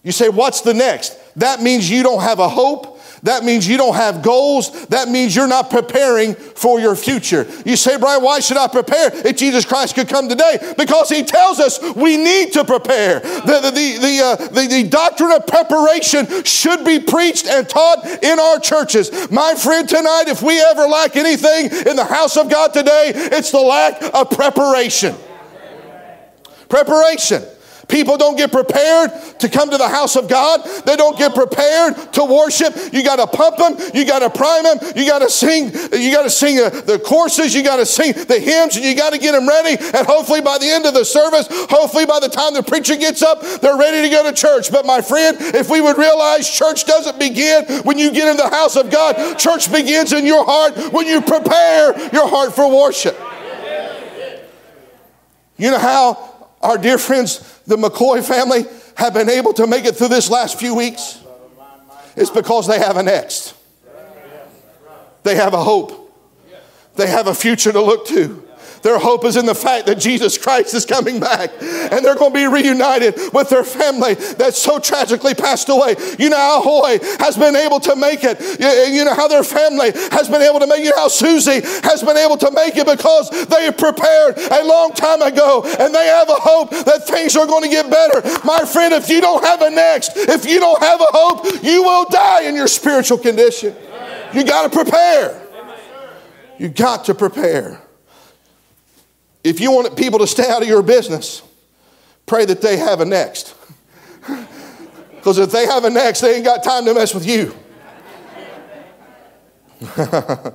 You 0.03 0.11
say, 0.11 0.29
What's 0.29 0.61
the 0.61 0.73
next? 0.73 1.17
That 1.35 1.61
means 1.61 1.89
you 1.89 2.03
don't 2.03 2.21
have 2.21 2.39
a 2.39 2.49
hope. 2.49 2.98
That 3.23 3.43
means 3.43 3.67
you 3.67 3.77
don't 3.77 3.95
have 3.95 4.21
goals. 4.21 4.87
That 4.87 5.09
means 5.09 5.35
you're 5.35 5.47
not 5.47 5.69
preparing 5.69 6.35
for 6.35 6.79
your 6.79 6.95
future. 6.95 7.47
You 7.65 7.75
say, 7.75 7.97
Brian, 7.97 8.23
why 8.23 8.39
should 8.39 8.57
I 8.57 8.67
prepare 8.67 9.11
if 9.25 9.37
Jesus 9.37 9.65
Christ 9.65 9.95
could 9.95 10.07
come 10.07 10.29
today? 10.29 10.73
Because 10.77 11.09
he 11.09 11.23
tells 11.23 11.59
us 11.59 11.79
we 11.95 12.17
need 12.17 12.53
to 12.53 12.63
prepare. 12.63 13.19
The, 13.19 13.59
the, 13.63 13.71
the, 13.71 13.97
the, 13.97 14.23
uh, 14.23 14.35
the, 14.35 14.67
the 14.67 14.89
doctrine 14.89 15.31
of 15.31 15.47
preparation 15.47 16.43
should 16.43 16.85
be 16.85 16.99
preached 16.99 17.47
and 17.47 17.67
taught 17.67 18.05
in 18.23 18.39
our 18.39 18.59
churches. 18.59 19.29
My 19.31 19.55
friend, 19.55 19.87
tonight, 19.87 20.25
if 20.27 20.41
we 20.41 20.59
ever 20.61 20.85
lack 20.85 21.15
anything 21.15 21.65
in 21.87 21.95
the 21.95 22.05
house 22.05 22.37
of 22.37 22.49
God 22.49 22.73
today, 22.73 23.11
it's 23.15 23.51
the 23.51 23.59
lack 23.59 24.01
of 24.13 24.29
preparation. 24.31 25.15
Preparation. 26.67 27.43
People 27.89 28.17
don't 28.17 28.37
get 28.37 28.51
prepared 28.51 29.11
to 29.39 29.49
come 29.49 29.71
to 29.71 29.77
the 29.77 29.87
house 29.87 30.15
of 30.15 30.29
God. 30.29 30.61
They 30.85 30.95
don't 30.95 31.17
get 31.17 31.33
prepared 31.33 32.13
to 32.13 32.23
worship. 32.23 32.75
You 32.93 33.03
got 33.03 33.15
to 33.15 33.25
pump 33.25 33.57
them. 33.57 33.91
You 33.95 34.05
got 34.05 34.19
to 34.19 34.29
prime 34.29 34.63
them. 34.63 34.77
You 34.95 35.07
got 35.07 35.19
to 35.19 35.29
sing. 35.29 35.73
You 35.91 36.11
got 36.11 36.23
to 36.23 36.29
sing 36.29 36.59
uh, 36.59 36.69
the 36.69 36.99
courses. 36.99 37.55
You 37.55 37.63
got 37.63 37.77
to 37.77 37.85
sing 37.85 38.13
the 38.13 38.39
hymns, 38.39 38.75
and 38.75 38.85
you 38.85 38.95
got 38.95 39.13
to 39.13 39.17
get 39.17 39.31
them 39.31 39.49
ready. 39.49 39.75
And 39.81 40.05
hopefully, 40.05 40.41
by 40.41 40.59
the 40.59 40.67
end 40.67 40.85
of 40.85 40.93
the 40.93 41.03
service, 41.03 41.47
hopefully 41.49 42.05
by 42.05 42.19
the 42.19 42.29
time 42.29 42.53
the 42.53 42.63
preacher 42.63 42.95
gets 42.95 43.23
up, 43.23 43.41
they're 43.41 43.77
ready 43.77 44.07
to 44.07 44.09
go 44.09 44.29
to 44.29 44.35
church. 44.35 44.71
But 44.71 44.85
my 44.85 45.01
friend, 45.01 45.37
if 45.39 45.69
we 45.69 45.81
would 45.81 45.97
realize 45.97 46.49
church 46.49 46.85
doesn't 46.85 47.17
begin 47.17 47.65
when 47.83 47.97
you 47.97 48.11
get 48.11 48.27
in 48.27 48.37
the 48.37 48.49
house 48.49 48.75
of 48.75 48.91
God, 48.91 49.37
church 49.39 49.71
begins 49.71 50.13
in 50.13 50.25
your 50.25 50.45
heart 50.45 50.93
when 50.93 51.07
you 51.07 51.21
prepare 51.21 51.97
your 52.13 52.27
heart 52.29 52.53
for 52.53 52.69
worship. 52.69 53.19
You 55.57 55.71
know 55.71 55.79
how 55.79 56.38
our 56.61 56.77
dear 56.77 56.97
friends, 56.97 57.59
the 57.65 57.77
McCoy 57.77 58.25
family, 58.25 58.65
have 58.95 59.13
been 59.13 59.29
able 59.29 59.53
to 59.53 59.67
make 59.67 59.85
it 59.85 59.95
through 59.95 60.09
this 60.09 60.29
last 60.29 60.59
few 60.59 60.75
weeks? 60.75 61.23
It's 62.15 62.29
because 62.29 62.67
they 62.67 62.79
have 62.79 62.97
a 62.97 63.03
next. 63.03 63.55
They 65.23 65.35
have 65.35 65.53
a 65.53 65.63
hope. 65.63 66.13
They 66.95 67.07
have 67.07 67.27
a 67.27 67.33
future 67.33 67.71
to 67.71 67.81
look 67.81 68.07
to. 68.07 68.48
Their 68.81 68.99
hope 68.99 69.25
is 69.25 69.37
in 69.37 69.45
the 69.45 69.55
fact 69.55 69.87
that 69.87 69.99
Jesus 69.99 70.37
Christ 70.37 70.73
is 70.73 70.85
coming 70.85 71.19
back 71.19 71.51
and 71.61 72.03
they're 72.03 72.15
going 72.15 72.33
to 72.33 72.39
be 72.39 72.47
reunited 72.47 73.15
with 73.33 73.49
their 73.49 73.63
family 73.63 74.13
that 74.13 74.53
so 74.55 74.79
tragically 74.79 75.33
passed 75.33 75.69
away. 75.69 75.95
You 76.17 76.29
know 76.29 76.37
how 76.37 76.61
Hoy 76.61 76.99
has 77.19 77.37
been 77.37 77.55
able 77.55 77.79
to 77.81 77.95
make 77.95 78.19
it. 78.23 78.39
You 78.59 79.05
know 79.05 79.13
how 79.13 79.27
their 79.27 79.43
family 79.43 79.91
has 80.11 80.29
been 80.29 80.41
able 80.41 80.59
to 80.59 80.67
make 80.67 80.79
it. 80.79 80.85
You 80.85 80.89
know 80.91 80.97
how 80.97 81.07
Susie 81.07 81.61
has 81.83 82.03
been 82.03 82.17
able 82.17 82.37
to 82.37 82.51
make 82.51 82.77
it 82.77 82.85
because 82.85 83.29
they 83.47 83.71
prepared 83.71 84.37
a 84.37 84.63
long 84.63 84.91
time 84.93 85.21
ago 85.21 85.63
and 85.79 85.93
they 85.93 86.05
have 86.07 86.29
a 86.29 86.35
hope 86.35 86.71
that 86.71 87.07
things 87.07 87.35
are 87.35 87.47
going 87.47 87.63
to 87.63 87.69
get 87.69 87.89
better. 87.89 88.21
My 88.45 88.59
friend, 88.59 88.93
if 88.93 89.09
you 89.09 89.21
don't 89.21 89.43
have 89.43 89.61
a 89.61 89.69
next, 89.69 90.11
if 90.15 90.45
you 90.45 90.59
don't 90.59 90.81
have 90.81 91.01
a 91.01 91.07
hope, 91.09 91.63
you 91.63 91.83
will 91.83 92.05
die 92.09 92.43
in 92.43 92.55
your 92.55 92.67
spiritual 92.67 93.17
condition. 93.17 93.75
You 94.33 94.43
got 94.43 94.71
to 94.71 94.83
prepare. 94.83 95.41
You 96.57 96.69
got 96.69 97.05
to 97.05 97.15
prepare. 97.15 97.81
If 99.43 99.59
you 99.59 99.71
want 99.71 99.95
people 99.97 100.19
to 100.19 100.27
stay 100.27 100.49
out 100.49 100.61
of 100.61 100.67
your 100.67 100.81
business, 100.81 101.41
pray 102.25 102.45
that 102.45 102.61
they 102.61 102.77
have 102.77 103.01
a 103.01 103.05
next. 103.05 103.55
Because 105.19 105.37
if 105.37 105.51
they 105.51 105.65
have 105.65 105.83
a 105.83 105.89
next, 105.89 106.21
they 106.21 106.35
ain't 106.35 106.45
got 106.45 106.63
time 106.63 106.85
to 106.85 106.93
mess 106.93 107.13
with 107.13 107.27
you. 107.27 107.53
uh, 109.97 110.53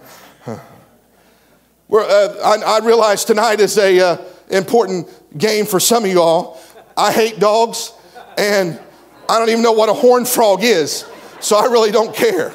I, 1.91 2.57
I, 2.67 2.81
realize 2.83 3.26
tonight 3.26 3.61
is 3.61 3.76
a 3.76 4.00
uh, 4.00 4.17
important 4.49 5.07
game 5.37 5.67
for 5.67 5.79
some 5.79 6.07
of 6.07 6.11
y'all. 6.11 6.59
I 6.97 7.12
hate 7.12 7.38
dogs, 7.38 7.93
and 8.38 8.81
I 9.29 9.38
don't 9.38 9.50
even 9.50 9.62
know 9.62 9.73
what 9.73 9.91
a 9.91 9.93
horned 9.93 10.29
frog 10.29 10.64
is, 10.64 11.05
so 11.41 11.57
I 11.57 11.67
really 11.67 11.91
don't 11.91 12.17
care. 12.17 12.55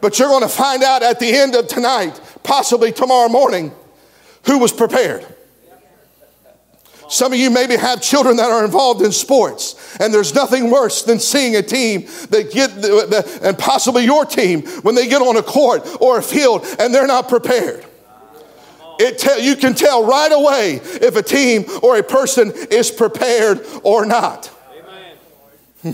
But 0.00 0.18
you're 0.18 0.28
going 0.28 0.42
to 0.42 0.48
find 0.48 0.82
out 0.82 1.04
at 1.04 1.20
the 1.20 1.30
end 1.30 1.54
of 1.54 1.68
tonight, 1.68 2.20
possibly 2.42 2.90
tomorrow 2.90 3.28
morning, 3.28 3.72
who 4.48 4.58
was 4.58 4.72
prepared. 4.72 5.24
Some 7.08 7.32
of 7.32 7.38
you 7.38 7.50
maybe 7.50 7.76
have 7.76 8.02
children 8.02 8.36
that 8.36 8.50
are 8.50 8.64
involved 8.64 9.02
in 9.02 9.12
sports, 9.12 9.96
and 9.98 10.12
there's 10.12 10.34
nothing 10.34 10.70
worse 10.70 11.02
than 11.02 11.18
seeing 11.20 11.56
a 11.56 11.62
team 11.62 12.02
that 12.30 12.50
get, 12.52 12.70
and 13.42 13.58
possibly 13.58 14.04
your 14.04 14.26
team, 14.26 14.62
when 14.82 14.94
they 14.94 15.08
get 15.08 15.22
on 15.22 15.36
a 15.36 15.42
court 15.42 15.86
or 16.00 16.18
a 16.18 16.22
field 16.22 16.66
and 16.78 16.94
they're 16.94 17.06
not 17.06 17.28
prepared. 17.28 17.86
It 18.98 19.18
tell, 19.18 19.40
you 19.40 19.54
can 19.56 19.74
tell 19.74 20.04
right 20.04 20.32
away 20.32 20.80
if 20.82 21.16
a 21.16 21.22
team 21.22 21.64
or 21.82 21.96
a 21.96 22.02
person 22.02 22.52
is 22.70 22.90
prepared 22.90 23.64
or 23.84 24.04
not. 24.04 24.50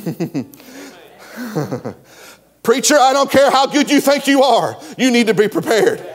Preacher, 2.62 2.96
I 2.99 3.12
don't 3.12 3.30
care 3.30 3.50
how 3.50 3.66
good 3.66 3.90
you 3.90 4.00
think 4.00 4.26
you 4.26 4.42
are, 4.42 4.80
you 4.96 5.11
need 5.11 5.26
to 5.26 5.34
be 5.34 5.49
prepared. 5.49 6.13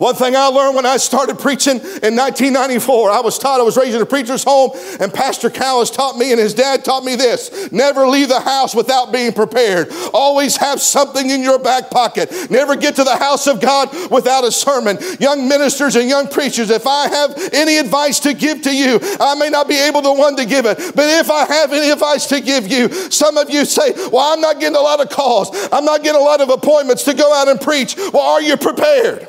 One 0.00 0.14
thing 0.14 0.34
I 0.34 0.46
learned 0.46 0.76
when 0.76 0.86
I 0.86 0.96
started 0.96 1.38
preaching 1.38 1.76
in 1.76 2.16
1994, 2.16 3.10
I 3.10 3.20
was 3.20 3.38
taught, 3.38 3.60
I 3.60 3.62
was 3.62 3.76
raised 3.76 3.94
in 3.94 4.00
a 4.00 4.06
preacher's 4.06 4.42
home, 4.42 4.70
and 4.98 5.12
Pastor 5.12 5.50
Callis 5.50 5.90
taught 5.90 6.16
me, 6.16 6.30
and 6.30 6.40
his 6.40 6.54
dad 6.54 6.86
taught 6.86 7.04
me 7.04 7.16
this 7.16 7.70
never 7.70 8.06
leave 8.06 8.30
the 8.30 8.40
house 8.40 8.74
without 8.74 9.12
being 9.12 9.30
prepared. 9.34 9.92
Always 10.14 10.56
have 10.56 10.80
something 10.80 11.28
in 11.28 11.42
your 11.42 11.58
back 11.58 11.90
pocket. 11.90 12.32
Never 12.50 12.76
get 12.76 12.96
to 12.96 13.04
the 13.04 13.14
house 13.14 13.46
of 13.46 13.60
God 13.60 13.90
without 14.10 14.42
a 14.42 14.50
sermon. 14.50 14.96
Young 15.18 15.46
ministers 15.46 15.96
and 15.96 16.08
young 16.08 16.28
preachers, 16.28 16.70
if 16.70 16.86
I 16.86 17.06
have 17.06 17.50
any 17.52 17.76
advice 17.76 18.20
to 18.20 18.32
give 18.32 18.62
to 18.62 18.74
you, 18.74 19.00
I 19.20 19.34
may 19.34 19.50
not 19.50 19.68
be 19.68 19.76
able 19.76 20.00
to 20.00 20.14
one 20.14 20.34
to 20.36 20.46
give 20.46 20.64
it, 20.64 20.78
but 20.78 21.04
if 21.10 21.30
I 21.30 21.44
have 21.44 21.74
any 21.74 21.90
advice 21.90 22.24
to 22.28 22.40
give 22.40 22.68
you, 22.68 22.88
some 23.10 23.36
of 23.36 23.50
you 23.50 23.66
say, 23.66 23.92
Well, 24.10 24.32
I'm 24.32 24.40
not 24.40 24.60
getting 24.60 24.76
a 24.76 24.80
lot 24.80 25.02
of 25.02 25.10
calls, 25.10 25.50
I'm 25.70 25.84
not 25.84 26.02
getting 26.02 26.22
a 26.22 26.24
lot 26.24 26.40
of 26.40 26.48
appointments 26.48 27.04
to 27.04 27.12
go 27.12 27.34
out 27.34 27.48
and 27.48 27.60
preach. 27.60 27.96
Well, 27.98 28.22
are 28.22 28.40
you 28.40 28.56
prepared? 28.56 29.28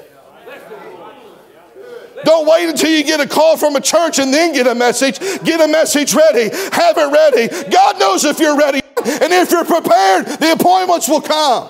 Don't 2.23 2.47
wait 2.47 2.69
until 2.69 2.89
you 2.89 3.03
get 3.03 3.19
a 3.19 3.27
call 3.27 3.57
from 3.57 3.75
a 3.75 3.81
church 3.81 4.19
and 4.19 4.33
then 4.33 4.53
get 4.53 4.67
a 4.67 4.75
message. 4.75 5.19
Get 5.43 5.61
a 5.61 5.67
message 5.67 6.13
ready. 6.13 6.49
Have 6.71 6.97
it 6.97 7.11
ready. 7.11 7.69
God 7.69 7.99
knows 7.99 8.25
if 8.25 8.39
you're 8.39 8.57
ready. 8.57 8.81
And 8.97 9.33
if 9.33 9.51
you're 9.51 9.65
prepared, 9.65 10.27
the 10.27 10.53
appointments 10.53 11.07
will 11.07 11.21
come. 11.21 11.69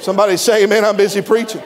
Somebody 0.00 0.36
say, 0.36 0.64
Amen. 0.64 0.84
I'm 0.84 0.96
busy 0.96 1.22
preaching. 1.22 1.62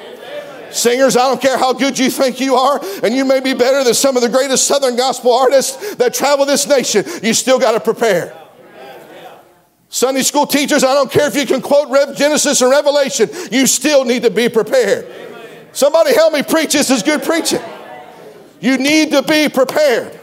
Singers, 0.70 1.16
I 1.16 1.28
don't 1.28 1.40
care 1.40 1.56
how 1.56 1.72
good 1.72 1.98
you 1.98 2.10
think 2.10 2.40
you 2.40 2.56
are, 2.56 2.80
and 3.02 3.14
you 3.14 3.24
may 3.24 3.40
be 3.40 3.54
better 3.54 3.82
than 3.82 3.94
some 3.94 4.16
of 4.16 4.22
the 4.22 4.28
greatest 4.28 4.66
Southern 4.66 4.96
gospel 4.96 5.32
artists 5.32 5.94
that 5.94 6.12
travel 6.12 6.44
this 6.44 6.66
nation. 6.66 7.04
You 7.22 7.32
still 7.32 7.58
got 7.58 7.72
to 7.72 7.80
prepare. 7.80 8.36
Sunday 9.88 10.22
school 10.22 10.46
teachers, 10.46 10.84
I 10.84 10.92
don't 10.92 11.10
care 11.10 11.28
if 11.28 11.36
you 11.36 11.46
can 11.46 11.62
quote 11.62 12.16
Genesis 12.16 12.60
and 12.60 12.70
Revelation, 12.70 13.30
you 13.50 13.66
still 13.66 14.04
need 14.04 14.24
to 14.24 14.30
be 14.30 14.48
prepared. 14.48 15.06
Somebody 15.72 16.14
help 16.14 16.32
me 16.32 16.42
preach. 16.42 16.72
This 16.72 16.90
is 16.90 17.02
good 17.02 17.22
preaching. 17.22 17.60
You 18.60 18.78
need 18.78 19.10
to 19.12 19.22
be 19.22 19.48
prepared. 19.48 20.20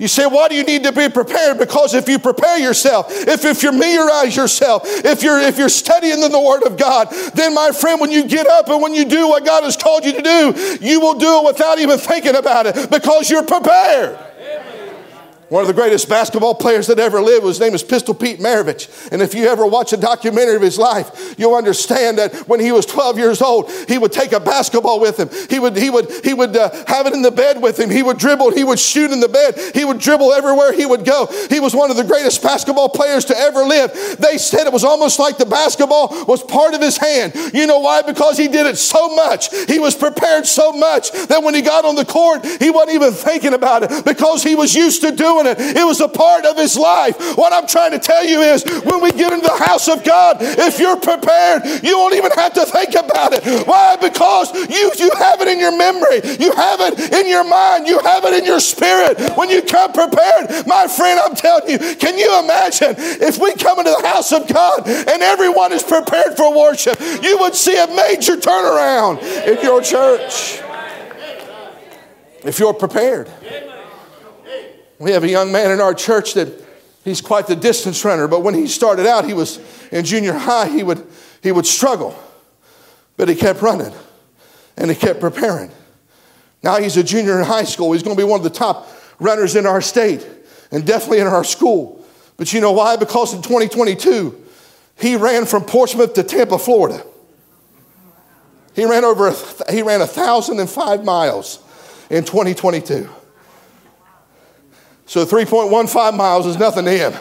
You 0.00 0.08
say, 0.08 0.24
why 0.24 0.48
do 0.48 0.54
you 0.54 0.64
need 0.64 0.84
to 0.84 0.92
be 0.92 1.10
prepared? 1.10 1.58
Because 1.58 1.92
if 1.92 2.08
you 2.08 2.18
prepare 2.18 2.58
yourself, 2.58 3.08
if, 3.10 3.44
if 3.44 3.62
you 3.62 3.70
familiarize 3.70 4.34
yourself, 4.34 4.82
if 4.86 5.22
you're 5.22 5.38
if 5.38 5.58
you're 5.58 5.68
studying 5.68 6.22
in 6.22 6.32
the 6.32 6.40
Word 6.40 6.62
of 6.62 6.78
God, 6.78 7.08
then 7.34 7.54
my 7.54 7.70
friend, 7.70 8.00
when 8.00 8.10
you 8.10 8.26
get 8.26 8.46
up 8.46 8.70
and 8.70 8.80
when 8.80 8.94
you 8.94 9.04
do 9.04 9.28
what 9.28 9.44
God 9.44 9.62
has 9.64 9.76
called 9.76 10.06
you 10.06 10.14
to 10.14 10.22
do, 10.22 10.78
you 10.80 11.00
will 11.00 11.18
do 11.18 11.40
it 11.40 11.44
without 11.44 11.78
even 11.78 11.98
thinking 11.98 12.34
about 12.34 12.64
it 12.64 12.90
because 12.90 13.28
you're 13.28 13.44
prepared. 13.44 14.18
One 15.50 15.62
of 15.62 15.66
the 15.66 15.74
greatest 15.74 16.08
basketball 16.08 16.54
players 16.54 16.86
that 16.86 17.00
ever 17.00 17.20
lived, 17.20 17.44
his 17.44 17.58
name 17.58 17.74
is 17.74 17.82
Pistol 17.82 18.14
Pete 18.14 18.38
Maravich. 18.38 19.10
And 19.10 19.20
if 19.20 19.34
you 19.34 19.46
ever 19.48 19.66
watch 19.66 19.92
a 19.92 19.96
documentary 19.96 20.54
of 20.54 20.62
his 20.62 20.78
life, 20.78 21.34
you'll 21.36 21.56
understand 21.56 22.18
that 22.18 22.32
when 22.46 22.60
he 22.60 22.70
was 22.70 22.86
12 22.86 23.18
years 23.18 23.42
old, 23.42 23.68
he 23.88 23.98
would 23.98 24.12
take 24.12 24.30
a 24.30 24.38
basketball 24.38 25.00
with 25.00 25.18
him. 25.18 25.28
He 25.50 25.58
would, 25.58 25.76
he 25.76 25.90
would, 25.90 26.08
he 26.24 26.34
would 26.34 26.56
uh, 26.56 26.70
have 26.86 27.08
it 27.08 27.14
in 27.14 27.22
the 27.22 27.32
bed 27.32 27.60
with 27.60 27.80
him. 27.80 27.90
He 27.90 28.04
would 28.04 28.16
dribble. 28.16 28.52
He 28.52 28.62
would 28.62 28.78
shoot 28.78 29.10
in 29.10 29.18
the 29.18 29.28
bed. 29.28 29.58
He 29.74 29.84
would 29.84 29.98
dribble 29.98 30.32
everywhere 30.32 30.72
he 30.72 30.86
would 30.86 31.04
go. 31.04 31.26
He 31.48 31.58
was 31.58 31.74
one 31.74 31.90
of 31.90 31.96
the 31.96 32.04
greatest 32.04 32.44
basketball 32.44 32.88
players 32.88 33.24
to 33.24 33.36
ever 33.36 33.64
live. 33.64 33.92
They 34.20 34.38
said 34.38 34.68
it 34.68 34.72
was 34.72 34.84
almost 34.84 35.18
like 35.18 35.36
the 35.36 35.46
basketball 35.46 36.26
was 36.26 36.44
part 36.44 36.74
of 36.74 36.80
his 36.80 36.96
hand. 36.96 37.34
You 37.52 37.66
know 37.66 37.80
why? 37.80 38.02
Because 38.02 38.38
he 38.38 38.46
did 38.46 38.66
it 38.66 38.78
so 38.78 39.16
much. 39.16 39.52
He 39.66 39.80
was 39.80 39.96
prepared 39.96 40.46
so 40.46 40.70
much 40.70 41.10
that 41.10 41.42
when 41.42 41.56
he 41.56 41.62
got 41.62 41.84
on 41.84 41.96
the 41.96 42.04
court, 42.04 42.46
he 42.46 42.70
wasn't 42.70 42.94
even 42.94 43.12
thinking 43.12 43.52
about 43.52 43.82
it 43.82 44.04
because 44.04 44.44
he 44.44 44.54
was 44.54 44.76
used 44.76 45.00
to 45.02 45.10
doing 45.10 45.39
doing 45.42 45.56
it. 45.56 45.76
It 45.76 45.84
was 45.84 46.00
a 46.00 46.08
part 46.08 46.44
of 46.44 46.56
his 46.56 46.76
life. 46.76 47.36
What 47.36 47.52
I'm 47.52 47.66
trying 47.66 47.92
to 47.92 47.98
tell 47.98 48.24
you 48.24 48.40
is 48.40 48.64
when 48.84 49.00
we 49.00 49.10
get 49.12 49.32
into 49.32 49.46
the 49.46 49.64
house 49.64 49.88
of 49.88 50.04
God, 50.04 50.38
if 50.40 50.78
you're 50.78 50.96
prepared, 50.96 51.64
you 51.82 51.96
won't 51.96 52.14
even 52.14 52.32
have 52.32 52.52
to 52.54 52.66
think 52.66 52.94
about 52.94 53.32
it. 53.32 53.66
Why? 53.66 53.96
Because 53.96 54.52
you, 54.68 54.92
you 54.98 55.10
have 55.16 55.40
it 55.40 55.48
in 55.48 55.58
your 55.58 55.76
memory, 55.76 56.20
you 56.38 56.52
have 56.52 56.80
it 56.80 57.12
in 57.12 57.28
your 57.28 57.44
mind, 57.44 57.86
you 57.86 57.98
have 58.00 58.24
it 58.24 58.34
in 58.34 58.44
your 58.44 58.60
spirit. 58.60 59.18
When 59.36 59.48
you 59.50 59.62
come 59.62 59.92
prepared, 59.92 60.66
my 60.66 60.86
friend, 60.86 61.20
I'm 61.20 61.34
telling 61.34 61.70
you, 61.70 61.78
can 61.96 62.18
you 62.18 62.38
imagine 62.42 62.94
if 62.98 63.38
we 63.38 63.54
come 63.54 63.78
into 63.78 63.90
the 63.90 64.06
house 64.06 64.32
of 64.32 64.48
God 64.48 64.86
and 64.86 65.22
everyone 65.22 65.72
is 65.72 65.82
prepared 65.82 66.36
for 66.36 66.56
worship, 66.56 66.98
you 67.22 67.38
would 67.40 67.54
see 67.54 67.76
a 67.76 67.86
major 67.88 68.36
turnaround 68.36 69.22
in 69.46 69.62
your 69.64 69.82
church. 69.82 70.62
If 72.42 72.58
you're 72.58 72.72
prepared. 72.72 73.30
We 75.00 75.12
have 75.12 75.24
a 75.24 75.28
young 75.28 75.50
man 75.50 75.70
in 75.70 75.80
our 75.80 75.94
church 75.94 76.34
that 76.34 76.48
he's 77.04 77.22
quite 77.22 77.46
the 77.46 77.56
distance 77.56 78.04
runner, 78.04 78.28
but 78.28 78.42
when 78.42 78.52
he 78.52 78.66
started 78.68 79.06
out, 79.06 79.24
he 79.24 79.32
was 79.32 79.58
in 79.90 80.04
junior 80.04 80.34
high, 80.34 80.68
he 80.68 80.82
would, 80.82 81.06
he 81.42 81.52
would 81.52 81.64
struggle. 81.64 82.14
But 83.16 83.30
he 83.30 83.34
kept 83.34 83.62
running 83.62 83.92
and 84.76 84.90
he 84.90 84.94
kept 84.94 85.18
preparing. 85.18 85.70
Now 86.62 86.78
he's 86.78 86.98
a 86.98 87.02
junior 87.02 87.38
in 87.38 87.46
high 87.46 87.64
school. 87.64 87.92
He's 87.92 88.02
going 88.02 88.14
to 88.14 88.20
be 88.20 88.28
one 88.28 88.40
of 88.40 88.44
the 88.44 88.50
top 88.50 88.90
runners 89.18 89.56
in 89.56 89.64
our 89.64 89.80
state 89.80 90.26
and 90.70 90.86
definitely 90.86 91.20
in 91.20 91.26
our 91.26 91.44
school. 91.44 92.04
But 92.36 92.52
you 92.52 92.60
know 92.60 92.72
why? 92.72 92.96
Because 92.96 93.32
in 93.32 93.40
2022, 93.40 94.38
he 94.98 95.16
ran 95.16 95.46
from 95.46 95.64
Portsmouth 95.64 96.12
to 96.12 96.22
Tampa, 96.22 96.58
Florida. 96.58 97.02
He 98.74 98.84
ran 98.84 99.04
over, 99.04 99.34
he 99.70 99.80
ran 99.80 100.00
1,005 100.00 101.04
miles 101.04 101.58
in 102.10 102.24
2022. 102.24 103.08
So 105.10 105.26
3.15 105.26 106.16
miles 106.16 106.46
is 106.46 106.56
nothing 106.56 106.84
to 106.84 106.92
him. 106.92 107.12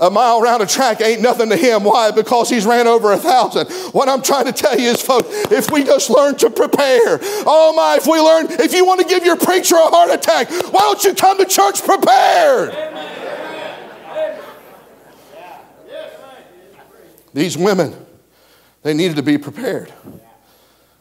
A 0.00 0.08
mile 0.08 0.40
around 0.40 0.62
a 0.62 0.66
track 0.66 1.00
ain't 1.00 1.20
nothing 1.20 1.48
to 1.48 1.56
him. 1.56 1.82
Why? 1.82 2.12
Because 2.12 2.48
he's 2.48 2.64
ran 2.64 2.86
over 2.86 3.10
a 3.10 3.16
thousand. 3.16 3.68
What 3.92 4.08
I'm 4.08 4.22
trying 4.22 4.44
to 4.44 4.52
tell 4.52 4.78
you 4.78 4.90
is, 4.90 5.02
folks, 5.02 5.26
if 5.50 5.72
we 5.72 5.82
just 5.82 6.08
learn 6.08 6.36
to 6.36 6.50
prepare, 6.50 7.18
oh 7.20 7.72
my, 7.74 7.96
if 7.96 8.06
we 8.06 8.20
learn, 8.20 8.46
if 8.64 8.72
you 8.72 8.86
want 8.86 9.00
to 9.00 9.08
give 9.08 9.24
your 9.24 9.36
preacher 9.36 9.74
a 9.74 9.80
heart 9.80 10.12
attack, 10.12 10.48
why 10.72 10.82
don't 10.82 11.02
you 11.02 11.14
come 11.14 11.36
to 11.38 11.46
church 11.46 11.82
prepared? 11.82 12.70
These 17.32 17.58
women, 17.58 17.92
they 18.84 18.94
needed 18.94 19.16
to 19.16 19.24
be 19.24 19.36
prepared. 19.36 19.92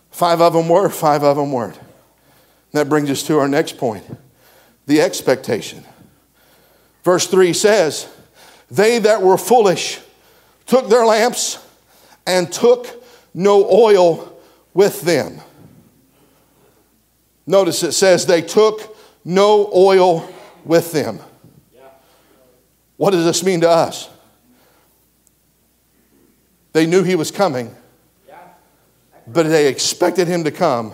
Five 0.10 0.42
of 0.42 0.54
them 0.54 0.70
were, 0.70 0.90
five 0.90 1.22
of 1.22 1.38
them 1.38 1.52
weren't. 1.52 1.80
That 2.72 2.90
brings 2.90 3.12
us 3.12 3.22
to 3.28 3.38
our 3.38 3.48
next 3.48 3.78
point 3.78 4.04
the 4.86 5.02
expectation. 5.02 5.84
Verse 7.04 7.28
3 7.28 7.54
says, 7.54 8.08
They 8.70 9.00
that 9.00 9.22
were 9.22 9.38
foolish 9.38 10.00
took 10.66 10.90
their 10.90 11.06
lamps 11.06 11.60
and 12.26 12.52
took 12.52 13.04
no 13.34 13.70
oil 13.70 14.38
with 14.74 15.02
them. 15.02 15.40
Notice 17.46 17.84
it 17.84 17.92
says 17.92 18.26
they 18.26 18.42
took 18.42 18.96
no 19.26 19.70
oil 19.74 20.28
with 20.64 20.92
them. 20.92 21.20
What 22.98 23.12
does 23.12 23.26
this 23.26 23.44
mean 23.44 23.62
to 23.62 23.70
us? 23.70 24.10
They 26.72 26.86
knew 26.86 27.04
he 27.04 27.16
was 27.16 27.32
coming, 27.32 27.76
but 29.28 29.44
they 29.44 29.68
expected 29.68 30.28
him 30.28 30.44
to 30.46 30.52
come 30.52 30.92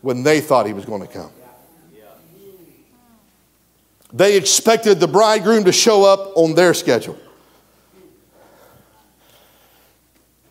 when 0.00 0.22
they 0.22 0.40
thought 0.40 0.66
he 0.66 0.72
was 0.72 0.84
going 0.84 1.02
to 1.02 1.08
come. 1.08 1.30
They 4.14 4.36
expected 4.36 5.00
the 5.00 5.08
bridegroom 5.08 5.64
to 5.64 5.72
show 5.72 6.04
up 6.04 6.36
on 6.36 6.54
their 6.54 6.72
schedule. 6.72 7.18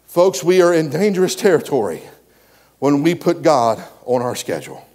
Folks, 0.06 0.44
we 0.44 0.62
are 0.62 0.74
in 0.74 0.90
dangerous 0.90 1.34
territory 1.34 2.02
when 2.80 3.04
we 3.04 3.16
put 3.16 3.42
God 3.42 3.82
on 4.06 4.22
our 4.22 4.36
schedule. 4.36 4.86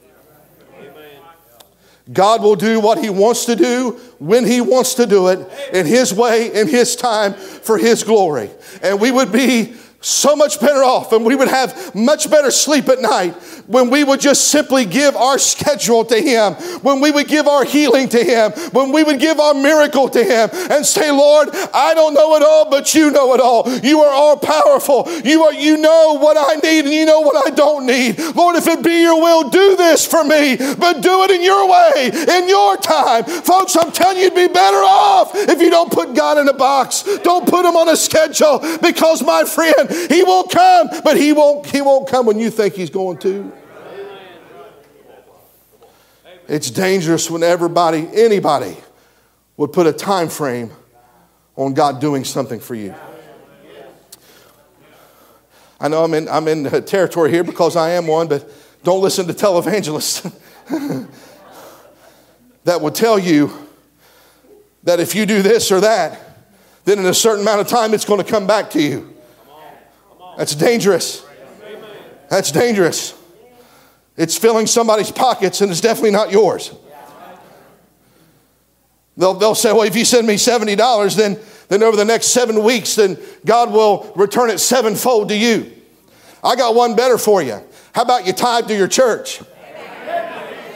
God 2.13 2.43
will 2.43 2.57
do 2.57 2.79
what 2.79 2.99
He 2.99 3.09
wants 3.09 3.47
to 3.47 3.57
do 3.57 3.99
when 4.19 4.45
He 4.45 4.61
wants 4.61 4.95
to 4.95 5.07
do 5.07 5.29
it 5.29 5.49
in 5.73 5.87
His 5.87 6.13
way, 6.13 6.55
in 6.55 6.69
His 6.69 6.95
time, 6.95 7.33
for 7.33 7.79
His 7.79 8.05
glory. 8.05 8.51
And 8.83 9.01
we 9.01 9.11
would 9.11 9.33
be 9.33 9.75
so 10.01 10.37
much 10.37 10.61
better 10.61 10.83
off 10.85 11.13
and 11.13 11.25
we 11.25 11.35
would 11.35 11.49
have 11.49 11.95
much 11.95 12.31
better 12.31 12.51
sleep 12.51 12.89
at 12.89 13.01
night 13.01 13.35
when 13.69 13.91
we 13.91 14.03
would 14.03 14.21
just 14.21 14.49
simply 14.49 14.85
give 14.85 15.15
our 15.17 15.39
schedule 15.39 16.05
to 16.07 16.21
Him, 16.21 16.55
when 16.83 17.01
we 17.01 17.11
would 17.11 17.29
give 17.29 17.47
our 17.47 17.65
healing 17.65 18.09
to 18.09 18.23
Him, 18.23 18.53
when 18.73 18.93
we 18.93 19.05
would 19.05 19.21
give 19.21 19.39
our 19.39 19.55
miracle 19.55 20.09
to 20.09 20.25
Him 20.25 20.51
and 20.71 20.85
say, 20.85 21.11
Lord, 21.11 21.51
I 21.53 21.95
don't 21.95 22.15
know 22.15 22.35
it 22.37 22.43
all, 22.43 22.71
but 22.71 22.95
you 22.95 23.11
know 23.11 23.35
it 23.35 23.41
all. 23.41 23.69
You 23.81 24.01
are 24.01 24.13
all 24.13 24.37
powerful. 24.37 25.07
You, 25.25 25.45
are, 25.45 25.53
you 25.53 25.77
know 25.77 26.19
what 26.19 26.37
I 26.39 26.57
need 26.61 26.87
and 26.87 26.95
you 26.95 27.05
know 27.05 27.21
what 27.21 27.47
I 27.47 27.51
don't 27.51 27.87
need. 27.87 28.19
Lord, 28.35 28.57
if 28.57 28.67
it 28.67 28.83
be 28.83 29.03
your 29.03 29.21
will, 29.21 29.51
do 29.51 29.77
this 29.77 30.07
for 30.07 30.25
me, 30.25 30.57
but 30.57 31.03
do 31.03 31.25
it 31.25 31.31
in 31.31 31.43
your 31.43 31.69
way, 31.69 32.11
in 32.13 32.49
your 32.49 32.77
time. 32.79 33.25
Folks, 33.25 33.77
I'm 33.77 33.93
telling 33.93 34.17
you, 34.17 34.25
you'd 34.25 34.35
be 34.35 34.49
better 34.49 34.79
off 34.79 35.33
if 35.35 35.61
you 35.61 35.71
don't 35.71 35.93
put 35.93 36.15
God 36.15 36.39
in 36.39 36.49
a 36.49 36.53
box. 36.53 37.05
Don't 37.23 37.47
put 37.47 37.65
Him 37.65 37.77
on 37.77 37.89
a 37.89 37.97
schedule 37.97 38.61
because, 38.81 39.23
my 39.23 39.45
friend, 39.45 39.91
he 40.11 40.23
will 40.23 40.45
come, 40.45 40.89
but 41.05 41.17
he 41.17 41.33
won't, 41.33 41.67
he 41.67 41.81
won't 41.81 42.09
come 42.09 42.27
when 42.27 42.39
you 42.39 42.51
think 42.51 42.75
he's 42.75 42.91
going 42.91 43.19
to. 43.19 43.53
It's 46.49 46.71
dangerous 46.71 47.31
when 47.31 47.43
everybody, 47.43 48.09
anybody, 48.15 48.77
would 49.59 49.73
put 49.73 49.87
a 49.87 49.93
time 49.93 50.29
frame 50.29 50.71
on 51.57 51.75
God 51.75 52.01
doing 52.01 52.25
something 52.25 52.59
for 52.59 52.75
you. 52.75 52.95
I 55.81 55.89
know 55.89 56.03
I'm 56.03 56.15
in, 56.15 56.29
I'm 56.29 56.49
in 56.49 56.65
territory 56.85 57.31
here 57.31 57.45
because 57.45 57.77
I 57.77 57.91
am 57.91 58.07
one, 58.07 58.29
but 58.29 58.51
don't 58.83 59.03
listen 59.03 59.27
to 59.27 59.35
televangelists 59.35 60.33
that 62.65 62.81
would 62.81 62.95
tell 62.95 63.19
you 63.19 63.53
that 64.85 65.01
if 65.01 65.15
you 65.15 65.27
do 65.27 65.43
this 65.43 65.71
or 65.71 65.81
that, 65.81 66.19
then 66.85 66.99
in 66.99 67.07
a 67.07 67.15
certain 67.15 67.43
amount 67.43 67.61
of 67.61 67.69
time 67.69 67.93
it's 67.93 68.05
going 68.05 68.25
to 68.25 68.29
come 68.29 68.47
back 68.47 68.71
to 68.71 68.81
you. 68.81 69.15
That's 70.37 70.55
dangerous. 70.55 71.25
That's 72.31 72.51
dangerous. 72.53 73.18
It's 74.19 74.37
filling 74.37 74.67
somebody's 74.67 75.13
pockets 75.13 75.61
and 75.61 75.71
it's 75.71 75.81
definitely 75.81 76.11
not 76.11 76.33
yours. 76.33 76.75
They'll, 79.17 79.35
they'll 79.35 79.55
say, 79.55 79.73
well, 79.73 79.83
if 79.83 79.97
you 79.97 80.05
send 80.05 80.27
me 80.27 80.35
$70, 80.35 81.17
then, 81.17 81.39
then 81.69 81.83
over 81.83 81.97
the 81.97 82.05
next 82.05 82.29
seven 82.29 82.63
weeks, 82.63 82.97
then 82.97 83.17
God 83.47 83.73
will 83.73 84.13
return 84.15 84.51
it 84.51 84.59
sevenfold 84.59 85.31
to 85.31 85.37
you. 85.37 85.73
I 86.43 86.57
got 86.57 86.75
one 86.75 86.95
better 86.95 87.17
for 87.17 87.43
you. 87.43 87.61
How 87.93 88.03
about 88.03 88.27
you 88.27 88.33
tithe 88.33 88.69
to 88.69 88.77
your 88.77 88.89
church? 88.89 89.41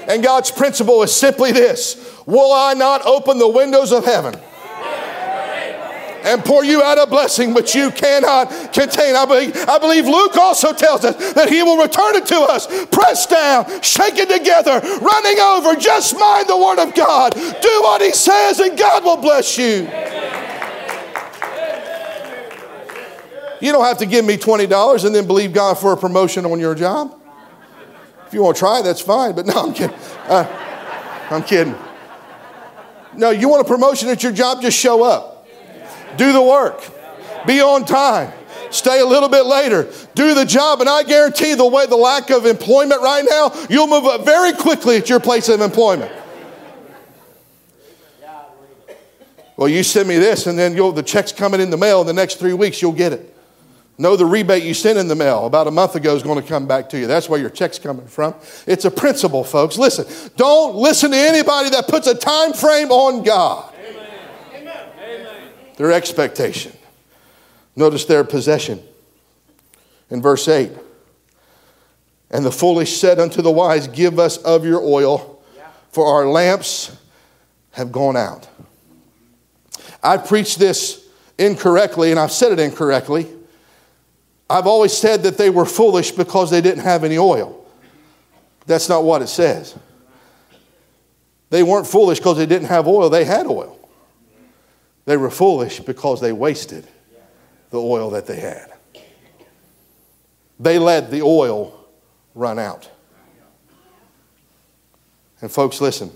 And 0.09 0.22
God's 0.22 0.50
principle 0.50 1.02
is 1.02 1.14
simply 1.14 1.52
this 1.52 2.12
Will 2.26 2.52
I 2.52 2.74
not 2.74 3.05
open 3.07 3.38
the 3.38 3.48
windows 3.48 3.92
of 3.92 4.05
heaven? 4.05 4.35
And 6.24 6.44
pour 6.44 6.64
you 6.64 6.82
out 6.82 6.98
a 6.98 7.06
blessing 7.06 7.54
which 7.54 7.74
you 7.74 7.90
cannot 7.90 8.48
contain. 8.72 9.16
I 9.16 9.24
believe, 9.24 9.56
I 9.68 9.78
believe 9.78 10.06
Luke 10.06 10.37
also 10.37 10.72
tells 10.72 11.04
us 11.04 11.32
that 11.35 11.48
he 11.48 11.62
will 11.62 11.76
return 11.76 12.16
it 12.16 12.26
to 12.26 12.40
us, 12.40 12.66
pressed 12.87 13.30
down, 13.30 13.82
shaken 13.82 14.28
together, 14.28 14.80
running 14.80 15.38
over. 15.40 15.74
Just 15.76 16.18
mind 16.18 16.48
the 16.48 16.56
word 16.56 16.78
of 16.78 16.94
God. 16.94 17.35
Do 17.35 17.80
what 17.82 18.02
he 18.02 18.12
says, 18.12 18.61
and 18.61 18.78
God 18.78 19.04
will 19.04 19.18
bless 19.18 19.58
you. 19.58 19.88
You 23.61 23.70
don't 23.70 23.85
have 23.85 23.98
to 23.98 24.06
give 24.06 24.24
me 24.24 24.37
$20 24.37 25.04
and 25.04 25.14
then 25.14 25.26
believe 25.26 25.52
God 25.52 25.78
for 25.78 25.92
a 25.92 25.96
promotion 25.96 26.44
on 26.44 26.58
your 26.58 26.74
job. 26.74 27.16
If 28.26 28.35
you 28.35 28.42
want 28.42 28.56
to 28.56 28.61
try, 28.61 28.82
that's 28.82 29.00
fine, 29.00 29.37
but 29.37 29.46
no, 29.46 29.52
I'm 29.54 29.72
kidding. 29.72 29.96
Uh, 30.26 30.46
I'm 31.30 31.44
kidding. 31.44 31.76
No, 33.14 33.30
you 33.30 33.48
want 33.48 33.64
a 33.64 33.68
promotion 33.68 34.08
at 34.08 34.22
your 34.22 34.32
job, 34.32 34.62
just 34.62 34.76
show 34.76 35.04
up. 35.04 35.32
Do 36.16 36.33
the 36.33 36.42
work. 36.42 36.83
Be 37.46 37.61
on 37.61 37.85
time. 37.85 38.33
Stay 38.70 39.01
a 39.01 39.07
little 39.07 39.29
bit 39.29 39.44
later. 39.44 39.90
Do 40.14 40.35
the 40.35 40.44
job. 40.44 40.81
And 40.81 40.88
I 40.88 41.03
guarantee 41.03 41.55
the 41.55 41.66
way 41.66 41.87
the 41.87 41.96
lack 41.96 42.31
of 42.31 42.46
employment 42.46 43.03
right 43.03 43.25
now, 43.29 43.53
you'll 43.68 43.87
move 43.87 44.05
up 44.05 44.25
very 44.25 44.53
quickly 44.53 44.96
at 44.96 45.09
your 45.09 45.20
place 45.20 45.48
of 45.48 45.61
employment. 45.61 46.11
Well, 49.57 49.68
you 49.68 49.83
send 49.83 50.09
me 50.09 50.18
this, 50.18 50.46
and 50.46 50.59
then 50.59 50.75
the 50.75 51.03
check's 51.03 51.31
coming 51.31 51.61
in 51.61 51.70
the 51.70 51.77
mail 51.77 52.01
in 52.01 52.07
the 52.07 52.12
next 52.14 52.37
three 52.37 52.55
weeks, 52.55 52.81
you'll 52.81 52.92
get 52.92 53.12
it. 53.12 53.29
No, 53.98 54.16
the 54.16 54.25
rebate 54.25 54.62
you 54.64 54.72
sent 54.72 54.98
in 54.98 55.07
the 55.07 55.14
mail 55.14 55.44
about 55.44 55.66
a 55.66 55.70
month 55.70 55.94
ago 55.94 56.16
is 56.16 56.22
going 56.22 56.40
to 56.40 56.48
come 56.48 56.66
back 56.66 56.88
to 56.88 56.98
you. 56.98 57.07
That's 57.07 57.29
where 57.29 57.38
your 57.38 57.51
check's 57.51 57.79
coming 57.79 58.07
from. 58.07 58.35
It's 58.66 58.87
a 58.87 58.90
principle, 58.90 59.44
folks. 59.44 59.77
Listen, 59.77 60.07
don't 60.37 60.75
listen 60.75 61.11
to 61.11 61.16
anybody 61.16 61.68
that 61.70 61.87
puts 61.87 62.07
a 62.07 62.14
time 62.14 62.55
frame 62.55 62.90
on 62.90 63.22
God 63.22 63.72
their 65.83 65.90
expectation. 65.90 66.73
Notice 67.75 68.05
their 68.05 68.23
possession. 68.23 68.81
In 70.11 70.23
verse 70.23 70.47
8, 70.47 70.71
and 72.31 72.45
the 72.45 72.53
foolish 72.53 73.01
said 73.01 73.18
unto 73.18 73.42
the 73.42 73.51
wise, 73.51 73.88
Give 73.88 74.21
us 74.21 74.37
of 74.38 74.64
your 74.64 74.81
oil, 74.81 75.42
for 75.90 76.07
our 76.07 76.29
lamps 76.29 76.97
have 77.73 77.90
gone 77.90 78.16
out. 78.16 78.49
I 80.05 80.18
preached 80.18 80.61
this 80.61 81.05
incorrectly, 81.37 82.12
and 82.12 82.21
I've 82.21 82.31
said 82.31 82.53
it 82.53 82.61
incorrectly. 82.61 83.27
I've 84.49 84.68
always 84.68 84.92
said 84.92 85.25
that 85.25 85.37
they 85.37 85.51
were 85.51 85.66
foolish 85.66 86.12
because 86.12 86.49
they 86.51 86.61
didn't 86.61 86.85
have 86.85 87.03
any 87.03 87.18
oil. 87.18 87.66
That's 88.66 88.88
not 88.88 89.03
what 89.03 89.21
it 89.21 89.29
says. 89.29 89.77
They 91.51 91.64
weren't 91.64 91.88
foolish 91.88 92.18
because 92.18 92.37
they 92.37 92.47
didn't 92.47 92.68
have 92.68 92.87
oil, 92.87 93.11
they 93.11 93.25
had 93.25 93.49
oil. 93.49 93.82
They 95.05 95.17
were 95.17 95.31
foolish 95.31 95.81
because 95.81 96.21
they 96.21 96.33
wasted 96.33 96.87
the 97.71 97.81
oil 97.81 98.11
that 98.11 98.27
they 98.27 98.38
had. 98.38 98.73
They 100.61 100.79
let 100.79 101.11
the 101.11 101.23
oil 101.23 101.87
run 102.35 102.59
out. 102.59 102.88
And, 105.41 105.51
folks, 105.51 105.81
listen 105.81 106.11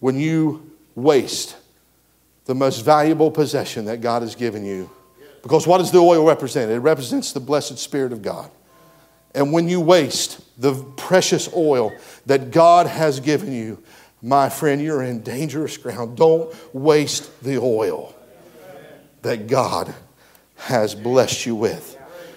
when 0.00 0.18
you 0.18 0.70
waste 0.94 1.56
the 2.44 2.54
most 2.54 2.84
valuable 2.84 3.30
possession 3.30 3.86
that 3.86 4.00
God 4.00 4.22
has 4.22 4.34
given 4.34 4.64
you, 4.64 4.90
because 5.42 5.66
what 5.66 5.78
does 5.78 5.92
the 5.92 5.98
oil 5.98 6.26
represent? 6.26 6.70
It 6.70 6.78
represents 6.78 7.32
the 7.32 7.40
blessed 7.40 7.78
Spirit 7.78 8.12
of 8.12 8.22
God. 8.22 8.50
And 9.34 9.52
when 9.52 9.68
you 9.68 9.80
waste 9.80 10.40
the 10.60 10.74
precious 10.96 11.52
oil 11.54 11.92
that 12.26 12.50
God 12.50 12.86
has 12.86 13.20
given 13.20 13.52
you, 13.52 13.82
my 14.22 14.48
friend, 14.48 14.82
you're 14.82 15.02
in 15.02 15.22
dangerous 15.22 15.76
ground. 15.76 16.16
Don't 16.16 16.52
waste 16.74 17.42
the 17.42 17.58
oil 17.58 18.14
that 19.22 19.46
God 19.46 19.94
has 20.56 20.94
blessed 20.94 21.46
you 21.46 21.54
with. 21.54 21.96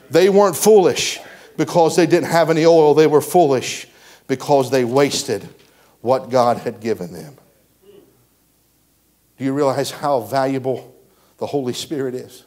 They 0.10 0.30
weren't 0.30 0.56
foolish 0.56 1.20
because 1.58 1.96
they 1.96 2.06
didn't 2.06 2.30
have 2.30 2.50
any 2.50 2.66
oil, 2.66 2.94
they 2.94 3.08
were 3.08 3.22
foolish 3.22 3.88
because 4.28 4.70
they 4.70 4.86
wasted 4.86 5.48
what 6.02 6.30
God 6.30 6.58
had 6.58 6.80
given 6.80 7.14
them. 7.14 7.38
Do 9.38 9.46
you 9.46 9.54
realize 9.54 9.92
how 9.92 10.22
valuable 10.22 10.96
the 11.38 11.48
Holy 11.48 11.74
Spirit 11.74 12.14
is? 12.14 12.44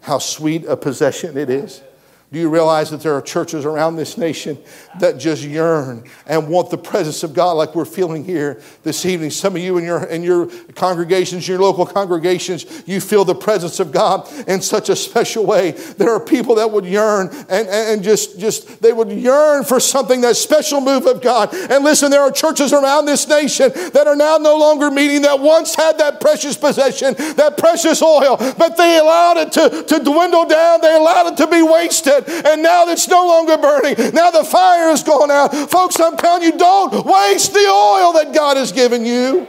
How 0.00 0.18
sweet 0.18 0.64
a 0.64 0.76
possession 0.76 1.36
it 1.36 1.50
is? 1.50 1.82
Do 2.32 2.38
you 2.38 2.48
realize 2.48 2.90
that 2.90 3.00
there 3.00 3.14
are 3.14 3.22
churches 3.22 3.64
around 3.64 3.96
this 3.96 4.16
nation 4.16 4.56
that 5.00 5.18
just 5.18 5.42
yearn 5.42 6.08
and 6.28 6.48
want 6.48 6.70
the 6.70 6.78
presence 6.78 7.24
of 7.24 7.34
God 7.34 7.54
like 7.54 7.74
we're 7.74 7.84
feeling 7.84 8.24
here 8.24 8.62
this 8.84 9.04
evening? 9.04 9.30
Some 9.30 9.56
of 9.56 9.62
you 9.62 9.78
in 9.78 9.84
your, 9.84 10.04
in 10.04 10.22
your 10.22 10.46
congregations, 10.76 11.48
your 11.48 11.58
local 11.58 11.84
congregations, 11.84 12.84
you 12.86 13.00
feel 13.00 13.24
the 13.24 13.34
presence 13.34 13.80
of 13.80 13.90
God 13.90 14.30
in 14.46 14.62
such 14.62 14.90
a 14.90 14.94
special 14.94 15.44
way. 15.44 15.72
There 15.72 16.14
are 16.14 16.20
people 16.20 16.54
that 16.54 16.70
would 16.70 16.84
yearn 16.84 17.30
and, 17.48 17.66
and 17.66 18.00
just, 18.00 18.38
just, 18.38 18.80
they 18.80 18.92
would 18.92 19.10
yearn 19.10 19.64
for 19.64 19.80
something, 19.80 20.20
that 20.20 20.36
special 20.36 20.80
move 20.80 21.06
of 21.06 21.20
God. 21.20 21.52
And 21.52 21.82
listen, 21.82 22.12
there 22.12 22.22
are 22.22 22.30
churches 22.30 22.72
around 22.72 23.06
this 23.06 23.26
nation 23.26 23.72
that 23.92 24.06
are 24.06 24.14
now 24.14 24.36
no 24.36 24.56
longer 24.56 24.92
meeting 24.92 25.22
that 25.22 25.40
once 25.40 25.74
had 25.74 25.98
that 25.98 26.20
precious 26.20 26.56
possession, 26.56 27.12
that 27.34 27.56
precious 27.58 28.00
oil, 28.00 28.36
but 28.56 28.76
they 28.76 28.98
allowed 28.98 29.36
it 29.38 29.50
to, 29.50 29.82
to 29.82 30.04
dwindle 30.04 30.46
down, 30.46 30.80
they 30.80 30.94
allowed 30.94 31.32
it 31.32 31.36
to 31.38 31.48
be 31.48 31.60
wasted 31.60 32.19
and 32.28 32.62
now 32.62 32.88
it's 32.88 33.08
no 33.08 33.26
longer 33.26 33.56
burning. 33.56 34.14
Now 34.14 34.30
the 34.30 34.44
fire 34.44 34.90
has 34.90 35.02
gone 35.02 35.30
out. 35.30 35.54
Folks, 35.70 35.98
I'm 36.00 36.16
telling 36.16 36.42
you, 36.42 36.58
don't 36.58 37.04
waste 37.04 37.52
the 37.52 37.66
oil 37.66 38.12
that 38.14 38.32
God 38.34 38.56
has 38.56 38.72
given 38.72 39.04
you. 39.04 39.46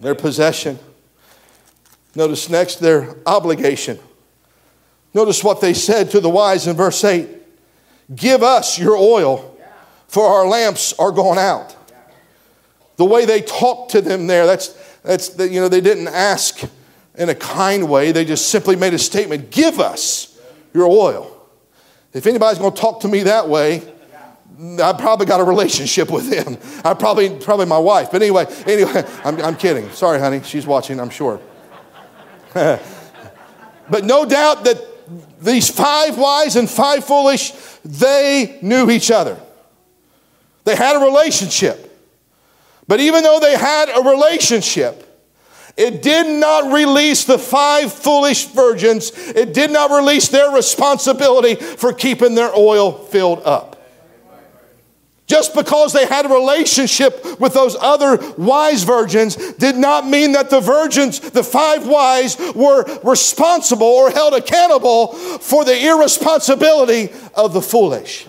Their 0.00 0.14
possession. 0.14 0.78
Notice 2.14 2.48
next 2.48 2.76
their 2.76 3.16
obligation. 3.26 3.98
Notice 5.14 5.42
what 5.42 5.60
they 5.60 5.74
said 5.74 6.10
to 6.12 6.20
the 6.20 6.30
wise 6.30 6.66
in 6.66 6.76
verse 6.76 7.02
8 7.04 7.28
Give 8.14 8.42
us 8.42 8.78
your 8.78 8.96
oil, 8.96 9.56
for 10.08 10.26
our 10.26 10.46
lamps 10.46 10.92
are 10.98 11.12
gone 11.12 11.38
out. 11.38 11.76
The 12.96 13.04
way 13.04 13.24
they 13.24 13.40
talked 13.40 13.92
to 13.92 14.00
them 14.00 14.26
there, 14.26 14.46
that's, 14.46 14.68
that's 15.02 15.38
you 15.38 15.60
know, 15.60 15.68
they 15.68 15.80
didn't 15.80 16.08
ask 16.08 16.60
in 17.16 17.28
a 17.28 17.34
kind 17.34 17.88
way. 17.88 18.12
They 18.12 18.24
just 18.24 18.48
simply 18.48 18.76
made 18.76 18.94
a 18.94 18.98
statement 18.98 19.50
Give 19.50 19.78
us 19.80 20.29
your 20.72 20.86
oil. 20.86 21.36
If 22.12 22.26
anybody's 22.26 22.58
going 22.58 22.72
to 22.72 22.80
talk 22.80 23.00
to 23.00 23.08
me 23.08 23.24
that 23.24 23.48
way, 23.48 23.82
I 24.60 24.92
probably 24.92 25.26
got 25.26 25.40
a 25.40 25.44
relationship 25.44 26.10
with 26.10 26.30
him. 26.30 26.58
I 26.84 26.92
probably, 26.94 27.30
probably 27.38 27.66
my 27.66 27.78
wife. 27.78 28.10
But 28.10 28.22
anyway, 28.22 28.46
anyway, 28.66 29.04
I'm, 29.24 29.40
I'm 29.40 29.56
kidding. 29.56 29.90
Sorry, 29.90 30.18
honey. 30.18 30.42
She's 30.42 30.66
watching, 30.66 31.00
I'm 31.00 31.10
sure. 31.10 31.40
but 32.52 34.04
no 34.04 34.26
doubt 34.26 34.64
that 34.64 34.78
these 35.40 35.70
five 35.70 36.18
wise 36.18 36.56
and 36.56 36.68
five 36.68 37.04
foolish, 37.04 37.52
they 37.84 38.58
knew 38.60 38.90
each 38.90 39.10
other. 39.10 39.38
They 40.64 40.76
had 40.76 41.00
a 41.00 41.04
relationship. 41.04 41.86
But 42.86 43.00
even 43.00 43.22
though 43.22 43.38
they 43.40 43.56
had 43.56 43.88
a 43.88 44.02
relationship, 44.02 45.09
it 45.76 46.02
did 46.02 46.40
not 46.40 46.72
release 46.72 47.24
the 47.24 47.38
five 47.38 47.92
foolish 47.92 48.46
virgins. 48.46 49.12
It 49.14 49.54
did 49.54 49.70
not 49.70 49.90
release 49.90 50.28
their 50.28 50.50
responsibility 50.50 51.54
for 51.54 51.92
keeping 51.92 52.34
their 52.34 52.54
oil 52.54 52.92
filled 52.92 53.42
up. 53.44 53.76
Just 55.30 55.54
because 55.54 55.92
they 55.92 56.06
had 56.06 56.26
a 56.26 56.28
relationship 56.28 57.38
with 57.38 57.54
those 57.54 57.76
other 57.80 58.16
wise 58.36 58.82
virgins 58.82 59.36
did 59.54 59.76
not 59.76 60.04
mean 60.04 60.32
that 60.32 60.50
the 60.50 60.58
virgins, 60.58 61.20
the 61.20 61.44
five 61.44 61.86
wise, 61.86 62.36
were 62.56 62.84
responsible 63.04 63.86
or 63.86 64.10
held 64.10 64.34
accountable 64.34 65.12
for 65.12 65.64
the 65.64 65.86
irresponsibility 65.86 67.10
of 67.36 67.52
the 67.52 67.62
foolish. 67.62 68.26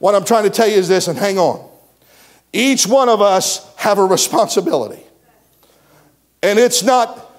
What 0.00 0.14
I'm 0.14 0.26
trying 0.26 0.44
to 0.44 0.50
tell 0.50 0.68
you 0.68 0.74
is 0.74 0.86
this, 0.86 1.08
and 1.08 1.18
hang 1.18 1.38
on. 1.38 1.66
Each 2.52 2.86
one 2.86 3.08
of 3.08 3.22
us 3.22 3.74
have 3.76 3.96
a 3.98 4.04
responsibility. 4.04 5.02
And 6.42 6.58
it's 6.58 6.82
not 6.82 7.30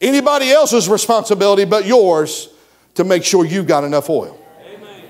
anybody 0.00 0.50
else's 0.50 0.88
responsibility 0.88 1.64
but 1.64 1.84
yours 1.84 2.48
to 2.94 3.04
make 3.04 3.24
sure 3.24 3.44
you've 3.44 3.66
got 3.66 3.84
enough 3.84 4.08
oil. 4.10 4.38
Amen. 4.64 5.04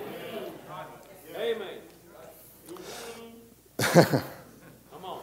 Amen. 1.36 1.82
Come 4.90 5.04
on. 5.04 5.20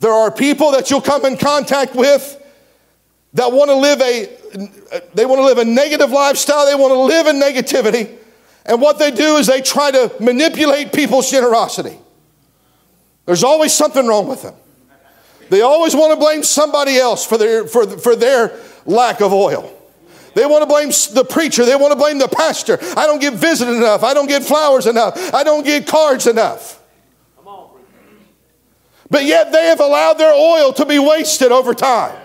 There 0.00 0.12
are 0.12 0.30
people 0.30 0.72
that 0.72 0.90
you'll 0.90 1.00
come 1.00 1.24
in 1.26 1.36
contact 1.36 1.94
with 1.94 2.42
that 3.36 3.52
want 3.52 3.70
to 3.70 3.76
live 3.76 4.00
a 4.00 4.30
they 5.14 5.26
want 5.26 5.38
to 5.38 5.44
live 5.44 5.58
a 5.58 5.64
negative 5.64 6.10
lifestyle 6.10 6.64
they 6.66 6.74
want 6.74 6.92
to 6.92 6.98
live 6.98 7.26
in 7.26 7.36
negativity 7.36 8.16
and 8.64 8.80
what 8.80 8.98
they 8.98 9.10
do 9.10 9.36
is 9.36 9.46
they 9.46 9.60
try 9.60 9.90
to 9.90 10.10
manipulate 10.20 10.92
people's 10.92 11.30
generosity 11.30 11.98
there's 13.26 13.44
always 13.44 13.74
something 13.74 14.06
wrong 14.06 14.26
with 14.26 14.42
them 14.42 14.54
they 15.48 15.62
always 15.62 15.94
want 15.94 16.12
to 16.12 16.16
blame 16.16 16.42
somebody 16.42 16.96
else 16.96 17.24
for 17.24 17.38
their, 17.38 17.66
for, 17.66 17.86
for 17.98 18.16
their 18.16 18.58
lack 18.84 19.20
of 19.20 19.32
oil. 19.32 19.72
They 20.34 20.44
want 20.44 20.62
to 20.62 20.66
blame 20.66 20.90
the 21.14 21.24
preacher. 21.24 21.64
They 21.64 21.76
want 21.76 21.92
to 21.92 21.98
blame 21.98 22.18
the 22.18 22.28
pastor. 22.28 22.78
I 22.96 23.06
don't 23.06 23.20
get 23.20 23.34
visited 23.34 23.74
enough. 23.74 24.02
I 24.02 24.12
don't 24.12 24.26
get 24.26 24.42
flowers 24.42 24.86
enough. 24.86 25.32
I 25.32 25.44
don't 25.44 25.64
get 25.64 25.86
cards 25.86 26.26
enough. 26.26 26.82
But 29.08 29.24
yet 29.24 29.52
they 29.52 29.66
have 29.68 29.80
allowed 29.80 30.14
their 30.14 30.34
oil 30.34 30.72
to 30.74 30.84
be 30.84 30.98
wasted 30.98 31.52
over 31.52 31.74
time. 31.74 32.20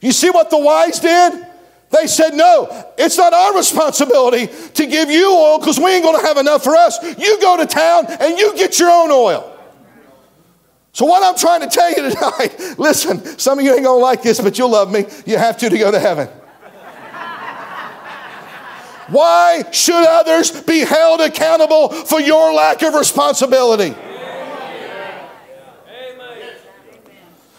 You 0.00 0.12
see 0.12 0.30
what 0.30 0.48
the 0.48 0.58
wise 0.58 1.00
did? 1.00 1.46
They 1.90 2.06
said, 2.06 2.34
No, 2.34 2.86
it's 2.96 3.18
not 3.18 3.32
our 3.32 3.56
responsibility 3.56 4.46
to 4.46 4.86
give 4.86 5.10
you 5.10 5.30
oil 5.34 5.58
because 5.58 5.78
we 5.78 5.90
ain't 5.90 6.04
going 6.04 6.18
to 6.18 6.26
have 6.26 6.36
enough 6.36 6.62
for 6.62 6.76
us. 6.76 6.98
You 7.18 7.40
go 7.40 7.56
to 7.56 7.66
town 7.66 8.06
and 8.08 8.38
you 8.38 8.56
get 8.56 8.78
your 8.78 8.90
own 8.90 9.10
oil. 9.10 9.49
So, 10.92 11.06
what 11.06 11.22
I'm 11.22 11.36
trying 11.36 11.60
to 11.60 11.68
tell 11.68 11.90
you 11.90 12.10
tonight, 12.10 12.74
listen, 12.78 13.24
some 13.38 13.58
of 13.58 13.64
you 13.64 13.72
ain't 13.72 13.84
gonna 13.84 14.00
like 14.00 14.22
this, 14.22 14.40
but 14.40 14.58
you'll 14.58 14.70
love 14.70 14.92
me. 14.92 15.06
You 15.24 15.38
have 15.38 15.56
to 15.58 15.68
to 15.68 15.78
go 15.78 15.90
to 15.90 15.98
heaven. 15.98 16.28
Why 19.08 19.64
should 19.72 20.06
others 20.06 20.62
be 20.62 20.80
held 20.80 21.20
accountable 21.20 21.88
for 21.88 22.20
your 22.20 22.52
lack 22.52 22.82
of 22.82 22.94
responsibility? 22.94 23.94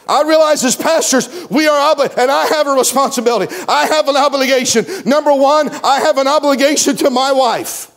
I 0.08 0.24
realize 0.24 0.64
as 0.66 0.76
pastors, 0.76 1.30
we 1.50 1.68
are 1.68 1.92
obligated, 1.92 2.20
and 2.20 2.32
I 2.32 2.46
have 2.48 2.68
a 2.68 2.72
responsibility. 2.72 3.54
I 3.68 3.86
have 3.88 4.10
an 4.10 4.18
obligation. 4.18 4.86
Number 5.06 5.34
one, 5.34 5.70
I 5.70 6.00
have 6.02 6.18
an 6.18 6.28
obligation 6.28 6.98
to 6.98 7.10
my 7.10 7.32
wife. 7.32 7.92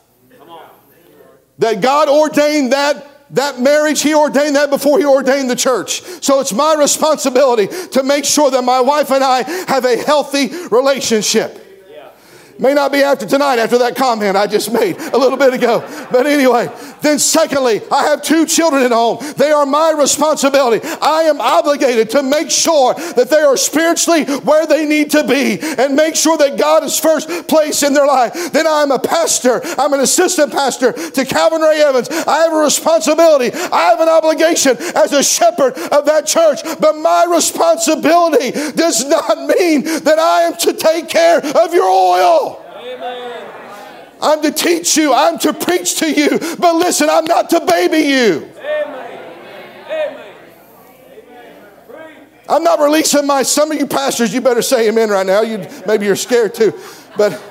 That 1.58 1.80
God 1.80 2.08
ordained 2.08 2.72
that 2.72 3.13
that 3.34 3.60
marriage, 3.60 4.02
he 4.02 4.14
ordained 4.14 4.56
that 4.56 4.70
before 4.70 4.98
he 4.98 5.04
ordained 5.04 5.50
the 5.50 5.56
church. 5.56 6.02
So 6.22 6.40
it's 6.40 6.52
my 6.52 6.74
responsibility 6.74 7.66
to 7.88 8.02
make 8.02 8.24
sure 8.24 8.50
that 8.50 8.62
my 8.62 8.80
wife 8.80 9.10
and 9.10 9.22
I 9.22 9.42
have 9.68 9.84
a 9.84 9.96
healthy 9.96 10.50
relationship. 10.68 11.63
May 12.58 12.74
not 12.74 12.92
be 12.92 13.02
after 13.02 13.26
tonight, 13.26 13.58
after 13.58 13.78
that 13.78 13.96
comment 13.96 14.36
I 14.36 14.46
just 14.46 14.72
made 14.72 14.96
a 14.96 15.18
little 15.18 15.38
bit 15.38 15.54
ago. 15.54 15.80
But 16.10 16.26
anyway, 16.26 16.70
then 17.02 17.18
secondly, 17.18 17.82
I 17.90 18.04
have 18.04 18.22
two 18.22 18.46
children 18.46 18.82
at 18.82 18.92
home. 18.92 19.18
They 19.36 19.50
are 19.50 19.66
my 19.66 19.94
responsibility. 19.96 20.86
I 21.02 21.22
am 21.22 21.40
obligated 21.40 22.10
to 22.10 22.22
make 22.22 22.50
sure 22.50 22.94
that 22.94 23.28
they 23.28 23.40
are 23.40 23.56
spiritually 23.56 24.24
where 24.24 24.66
they 24.66 24.86
need 24.86 25.10
to 25.10 25.24
be 25.24 25.58
and 25.60 25.96
make 25.96 26.16
sure 26.16 26.38
that 26.38 26.58
God 26.58 26.84
is 26.84 26.98
first 26.98 27.28
place 27.48 27.82
in 27.82 27.92
their 27.92 28.06
life. 28.06 28.52
Then 28.52 28.66
I'm 28.66 28.90
a 28.90 28.98
pastor. 28.98 29.60
I'm 29.78 29.92
an 29.92 30.00
assistant 30.00 30.52
pastor 30.52 30.92
to 30.92 31.24
Calvin 31.24 31.60
Ray 31.60 31.82
Evans. 31.82 32.08
I 32.08 32.44
have 32.44 32.52
a 32.52 32.56
responsibility. 32.56 33.50
I 33.52 33.90
have 33.90 34.00
an 34.00 34.08
obligation 34.08 34.76
as 34.96 35.12
a 35.12 35.22
shepherd 35.22 35.74
of 35.92 36.06
that 36.06 36.26
church. 36.26 36.60
But 36.80 36.96
my 36.96 37.26
responsibility 37.30 38.52
does 38.72 39.04
not 39.04 39.38
mean 39.58 39.84
that 40.04 40.18
I 40.18 40.42
am 40.42 40.56
to 40.58 40.72
take 40.72 41.08
care 41.08 41.38
of 41.44 41.74
your 41.74 41.88
oil. 41.88 42.53
I'm 44.22 44.40
to 44.42 44.50
teach 44.50 44.96
you, 44.96 45.12
I'm 45.12 45.38
to 45.40 45.52
preach 45.52 45.96
to 45.96 46.10
you, 46.10 46.38
but 46.58 46.76
listen, 46.76 47.10
I'm 47.10 47.26
not 47.26 47.50
to 47.50 47.60
baby 47.60 47.98
you. 47.98 48.50
I'm 52.48 52.62
not 52.62 52.78
releasing 52.78 53.26
my, 53.26 53.42
some 53.42 53.72
of 53.72 53.78
you 53.78 53.86
pastors, 53.86 54.32
you 54.32 54.40
better 54.40 54.62
say 54.62 54.88
amen 54.88 55.10
right 55.10 55.26
now. 55.26 55.40
You, 55.42 55.66
maybe 55.86 56.06
you're 56.06 56.16
scared 56.16 56.54
too. 56.54 56.78
But 57.16 57.42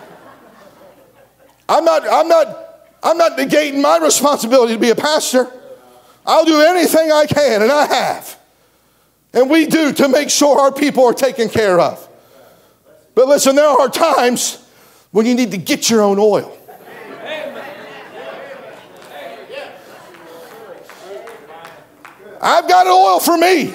I'm 1.68 1.84
not, 1.84 2.08
I'm 2.08 2.28
not, 2.28 2.88
I'm 3.02 3.18
not 3.18 3.38
negating 3.38 3.82
my 3.82 3.98
responsibility 3.98 4.74
to 4.74 4.80
be 4.80 4.92
a 4.92 4.96
pastor. 4.96 5.52
I'll 6.26 6.46
do 6.46 6.62
anything 6.62 7.12
I 7.12 7.26
can, 7.26 7.62
and 7.62 7.72
I 7.72 7.86
have. 7.86 8.40
And 9.34 9.50
we 9.50 9.66
do 9.66 9.94
to 9.94 10.08
make 10.08 10.30
sure 10.30 10.60
our 10.60 10.72
people 10.72 11.06
are 11.06 11.14
taken 11.14 11.50
care 11.50 11.80
of. 11.80 12.08
But 13.16 13.28
listen, 13.28 13.56
there 13.56 13.68
are 13.68 13.90
times 13.90 14.63
when 15.14 15.28
you 15.28 15.36
need 15.36 15.52
to 15.52 15.58
get 15.58 15.90
your 15.90 16.02
own 16.02 16.18
oil. 16.20 16.58
I've 22.42 22.68
got 22.68 22.88
oil 22.88 23.20
for 23.22 23.38
me. 23.38 23.74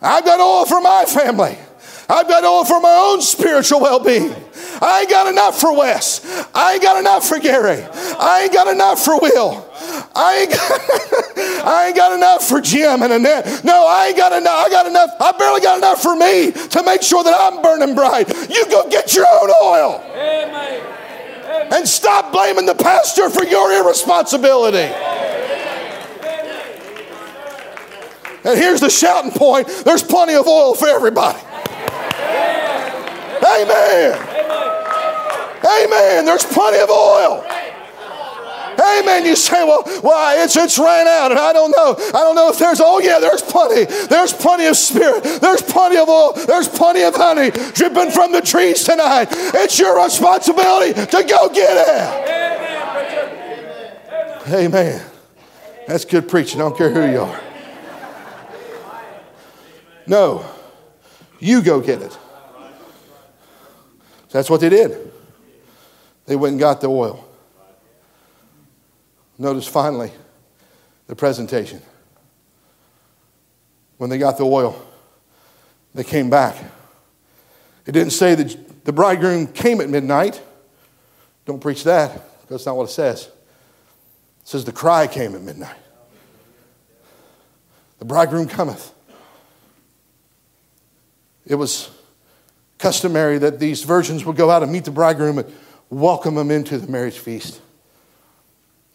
I've 0.00 0.24
got 0.24 0.38
oil 0.38 0.66
for 0.66 0.80
my 0.80 1.04
family. 1.06 1.58
I've 2.08 2.28
got 2.28 2.44
oil 2.44 2.64
for 2.64 2.80
my 2.80 3.10
own 3.10 3.22
spiritual 3.22 3.80
well 3.80 3.98
being. 3.98 4.32
I 4.80 5.00
ain't 5.00 5.10
got 5.10 5.26
enough 5.26 5.58
for 5.58 5.76
Wes. 5.76 6.20
I 6.54 6.74
ain't 6.74 6.82
got 6.82 7.00
enough 7.00 7.26
for 7.26 7.40
Gary. 7.40 7.82
I 8.20 8.42
ain't 8.44 8.52
got 8.52 8.68
enough 8.68 9.02
for 9.04 9.18
Will. 9.18 9.67
I 10.18 10.38
ain't 10.40 10.50
got, 10.50 11.64
I 11.64 11.86
ain't 11.86 11.96
got 11.96 12.12
enough 12.12 12.48
for 12.48 12.60
Jim 12.60 13.02
and 13.02 13.12
Annette. 13.12 13.62
No, 13.62 13.86
I 13.86 14.08
ain't 14.08 14.16
got 14.16 14.32
enough. 14.32 14.66
I 14.66 14.68
got 14.68 14.86
enough. 14.86 15.10
I 15.20 15.30
barely 15.32 15.60
got 15.60 15.78
enough 15.78 16.02
for 16.02 16.16
me 16.16 16.50
to 16.50 16.82
make 16.82 17.02
sure 17.02 17.22
that 17.22 17.34
I'm 17.38 17.62
burning 17.62 17.94
bright. 17.94 18.28
You 18.50 18.66
go 18.68 18.88
get 18.90 19.14
your 19.14 19.26
own 19.26 19.50
oil. 19.62 20.02
Amen. 20.10 21.72
And 21.72 21.86
stop 21.86 22.32
blaming 22.32 22.66
the 22.66 22.74
pastor 22.74 23.30
for 23.30 23.44
your 23.44 23.70
irresponsibility. 23.72 24.92
And 28.44 28.58
here's 28.58 28.80
the 28.80 28.90
shouting 28.90 29.30
point 29.30 29.68
there's 29.84 30.02
plenty 30.02 30.34
of 30.34 30.48
oil 30.48 30.74
for 30.74 30.88
everybody. 30.88 31.38
Amen. 33.38 34.18
Amen. 35.64 36.24
There's 36.24 36.44
plenty 36.44 36.78
of 36.80 36.90
oil. 36.90 37.44
Amen. 38.78 39.26
You 39.26 39.34
say, 39.34 39.64
well, 39.64 39.82
why? 40.02 40.42
it's 40.44 40.56
it's 40.56 40.78
ran 40.78 41.08
out, 41.08 41.30
and 41.30 41.40
I 41.40 41.52
don't 41.52 41.70
know. 41.70 41.96
I 41.98 42.22
don't 42.22 42.34
know 42.34 42.48
if 42.48 42.58
there's. 42.58 42.80
Oh 42.80 43.00
yeah, 43.00 43.18
there's 43.18 43.42
plenty. 43.42 43.84
There's 44.06 44.32
plenty 44.32 44.66
of 44.66 44.76
spirit. 44.76 45.24
There's 45.40 45.62
plenty 45.62 45.96
of 45.96 46.08
oil. 46.08 46.32
There's 46.34 46.68
plenty 46.68 47.02
of 47.02 47.14
honey 47.16 47.50
dripping 47.50 48.10
from 48.10 48.32
the 48.32 48.40
trees 48.40 48.84
tonight. 48.84 49.28
It's 49.30 49.78
your 49.78 50.02
responsibility 50.02 50.94
to 50.94 51.24
go 51.24 51.48
get 51.48 51.76
it. 51.88 52.28
Amen. 54.48 55.02
That's 55.86 56.04
good 56.04 56.28
preaching. 56.28 56.60
I 56.60 56.64
don't 56.64 56.76
care 56.76 56.90
who 56.90 57.10
you 57.10 57.20
are. 57.20 57.40
No, 60.06 60.44
you 61.38 61.62
go 61.62 61.80
get 61.80 62.00
it. 62.00 62.16
That's 64.30 64.48
what 64.48 64.60
they 64.60 64.68
did. 64.68 65.12
They 66.26 66.36
went 66.36 66.52
and 66.52 66.60
got 66.60 66.80
the 66.80 66.88
oil. 66.88 67.27
Notice 69.38 69.68
finally 69.68 70.10
the 71.06 71.14
presentation. 71.14 71.80
When 73.96 74.10
they 74.10 74.18
got 74.18 74.36
the 74.36 74.44
oil, 74.44 74.84
they 75.94 76.04
came 76.04 76.28
back. 76.28 76.56
It 77.86 77.92
didn't 77.92 78.12
say 78.12 78.34
that 78.34 78.84
the 78.84 78.92
bridegroom 78.92 79.48
came 79.48 79.80
at 79.80 79.88
midnight. 79.88 80.42
Don't 81.44 81.60
preach 81.60 81.84
that. 81.84 82.12
Because 82.12 82.48
that's 82.48 82.66
not 82.66 82.76
what 82.76 82.88
it 82.88 82.92
says. 82.92 83.26
It 83.26 84.48
says 84.48 84.64
the 84.64 84.72
cry 84.72 85.06
came 85.06 85.34
at 85.34 85.42
midnight. 85.42 85.76
The 87.98 88.04
bridegroom 88.04 88.48
cometh. 88.48 88.92
It 91.46 91.54
was 91.54 91.90
customary 92.78 93.38
that 93.38 93.58
these 93.58 93.82
virgins 93.82 94.24
would 94.24 94.36
go 94.36 94.50
out 94.50 94.62
and 94.62 94.70
meet 94.70 94.84
the 94.84 94.90
bridegroom 94.90 95.38
and 95.38 95.52
welcome 95.90 96.36
him 96.36 96.50
into 96.50 96.78
the 96.78 96.90
marriage 96.90 97.18
feast. 97.18 97.60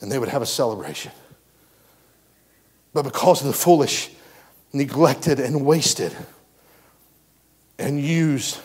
And 0.04 0.12
they 0.12 0.20
would 0.20 0.28
have 0.28 0.42
a 0.42 0.46
celebration. 0.46 1.14
But 2.94 3.04
because 3.04 3.40
of 3.40 3.48
the 3.48 3.54
foolish, 3.54 4.10
neglected, 4.74 5.40
and 5.40 5.66
wasted, 5.66 6.14
and 7.80 8.04
used 8.04 8.60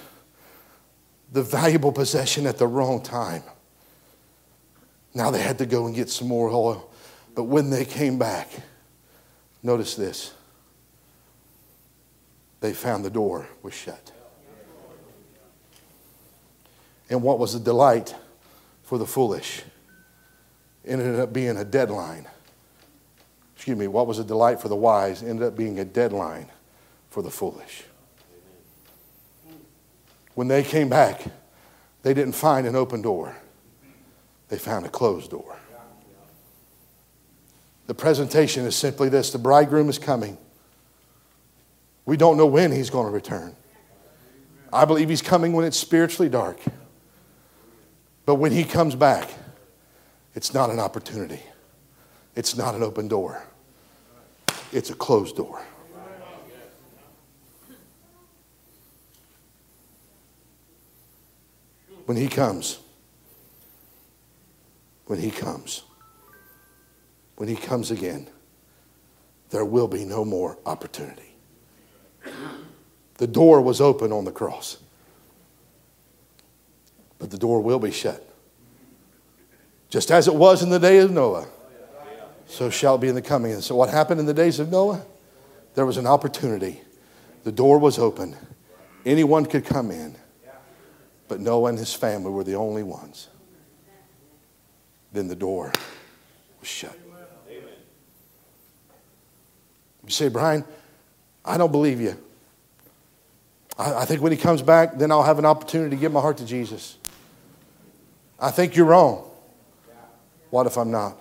the 1.32 1.44
valuable 1.44 1.92
possession 1.92 2.44
at 2.44 2.58
the 2.58 2.66
wrong 2.66 3.00
time, 3.00 3.44
now 5.14 5.30
they 5.30 5.40
had 5.40 5.58
to 5.58 5.66
go 5.66 5.86
and 5.86 5.94
get 5.94 6.10
some 6.10 6.26
more 6.26 6.50
oil. 6.50 6.90
But 7.36 7.44
when 7.44 7.70
they 7.70 7.84
came 7.84 8.18
back, 8.18 8.50
notice 9.62 9.94
this 9.94 10.32
they 12.58 12.72
found 12.72 13.04
the 13.04 13.10
door 13.10 13.48
was 13.62 13.74
shut. 13.74 14.10
And 17.08 17.22
what 17.22 17.38
was 17.38 17.54
a 17.54 17.60
delight 17.60 18.12
for 18.82 18.98
the 18.98 19.06
foolish 19.06 19.62
ended 20.88 21.20
up 21.20 21.32
being 21.32 21.56
a 21.56 21.64
deadline. 21.64 22.26
Excuse 23.54 23.76
me, 23.76 23.86
what 23.86 24.06
was 24.06 24.18
a 24.18 24.24
delight 24.24 24.60
for 24.60 24.68
the 24.68 24.76
wise 24.76 25.22
ended 25.22 25.46
up 25.46 25.56
being 25.56 25.78
a 25.78 25.84
deadline 25.84 26.48
for 27.10 27.22
the 27.22 27.30
foolish. 27.30 27.84
When 30.34 30.48
they 30.48 30.62
came 30.62 30.88
back, 30.88 31.24
they 32.02 32.14
didn't 32.14 32.34
find 32.34 32.66
an 32.66 32.76
open 32.76 33.02
door, 33.02 33.36
they 34.48 34.58
found 34.58 34.86
a 34.86 34.88
closed 34.88 35.30
door. 35.30 35.58
The 37.88 37.94
presentation 37.94 38.64
is 38.64 38.76
simply 38.76 39.08
this 39.08 39.30
the 39.30 39.38
bridegroom 39.38 39.88
is 39.88 39.98
coming. 39.98 40.38
We 42.04 42.16
don't 42.16 42.36
know 42.36 42.46
when 42.46 42.70
he's 42.70 42.90
going 42.90 43.06
to 43.06 43.12
return. 43.12 43.56
I 44.72 44.84
believe 44.84 45.08
he's 45.08 45.22
coming 45.22 45.52
when 45.52 45.64
it's 45.64 45.78
spiritually 45.78 46.28
dark. 46.28 46.60
But 48.26 48.36
when 48.36 48.52
he 48.52 48.64
comes 48.64 48.94
back, 48.94 49.30
it's 50.38 50.54
not 50.54 50.70
an 50.70 50.78
opportunity, 50.78 51.42
it's 52.36 52.56
not 52.56 52.76
an 52.76 52.84
open 52.84 53.08
door, 53.08 53.42
it's 54.70 54.88
a 54.88 54.94
closed 54.94 55.34
door. 55.34 55.60
When 62.06 62.16
he 62.16 62.28
comes, 62.28 62.78
when 65.06 65.18
he 65.18 65.32
comes, 65.32 65.82
when 67.34 67.48
he 67.48 67.56
comes 67.56 67.90
again, 67.90 68.28
there 69.50 69.64
will 69.64 69.88
be 69.88 70.04
no 70.04 70.24
more 70.24 70.56
opportunity. 70.64 71.34
The 73.14 73.26
door 73.26 73.60
was 73.60 73.80
open 73.80 74.12
on 74.12 74.24
the 74.24 74.30
cross 74.30 74.78
but 77.18 77.30
the 77.32 77.38
door 77.38 77.60
will 77.60 77.80
be 77.80 77.90
shut. 77.90 78.27
Just 79.90 80.10
as 80.10 80.28
it 80.28 80.34
was 80.34 80.62
in 80.62 80.68
the 80.70 80.78
day 80.78 80.98
of 80.98 81.10
Noah, 81.10 81.46
so 82.46 82.70
shall 82.70 82.96
it 82.96 83.00
be 83.00 83.08
in 83.08 83.14
the 83.14 83.22
coming. 83.22 83.52
And 83.52 83.64
so, 83.64 83.74
what 83.74 83.88
happened 83.90 84.20
in 84.20 84.26
the 84.26 84.34
days 84.34 84.58
of 84.58 84.70
Noah? 84.70 85.02
There 85.74 85.86
was 85.86 85.96
an 85.96 86.06
opportunity. 86.06 86.80
The 87.44 87.52
door 87.52 87.78
was 87.78 87.98
open. 87.98 88.36
Anyone 89.06 89.46
could 89.46 89.64
come 89.64 89.90
in, 89.90 90.16
but 91.28 91.40
Noah 91.40 91.70
and 91.70 91.78
his 91.78 91.94
family 91.94 92.30
were 92.30 92.44
the 92.44 92.54
only 92.54 92.82
ones. 92.82 93.28
Then 95.12 95.28
the 95.28 95.36
door 95.36 95.72
was 96.60 96.68
shut. 96.68 96.96
You 100.08 100.12
say, 100.12 100.28
Brian, 100.28 100.64
I 101.44 101.58
don't 101.58 101.70
believe 101.70 102.00
you. 102.00 102.16
I, 103.78 103.94
I 103.94 104.04
think 104.04 104.22
when 104.22 104.32
he 104.32 104.38
comes 104.38 104.62
back, 104.62 104.96
then 104.98 105.12
I'll 105.12 105.22
have 105.22 105.38
an 105.38 105.44
opportunity 105.44 105.96
to 105.96 106.00
give 106.00 106.12
my 106.12 106.20
heart 106.20 106.38
to 106.38 106.46
Jesus. 106.46 106.96
I 108.40 108.50
think 108.50 108.74
you're 108.74 108.86
wrong. 108.86 109.27
What 110.50 110.66
if 110.66 110.76
I'm 110.76 110.90
not? 110.90 111.18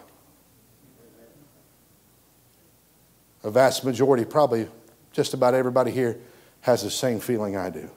A 3.43 3.51
vast 3.51 3.83
majority, 3.83 4.25
probably 4.25 4.67
just 5.11 5.33
about 5.33 5.53
everybody 5.53 5.91
here, 5.91 6.19
has 6.61 6.83
the 6.83 6.89
same 6.89 7.19
feeling 7.19 7.55
I 7.55 7.69
do. 7.69 7.89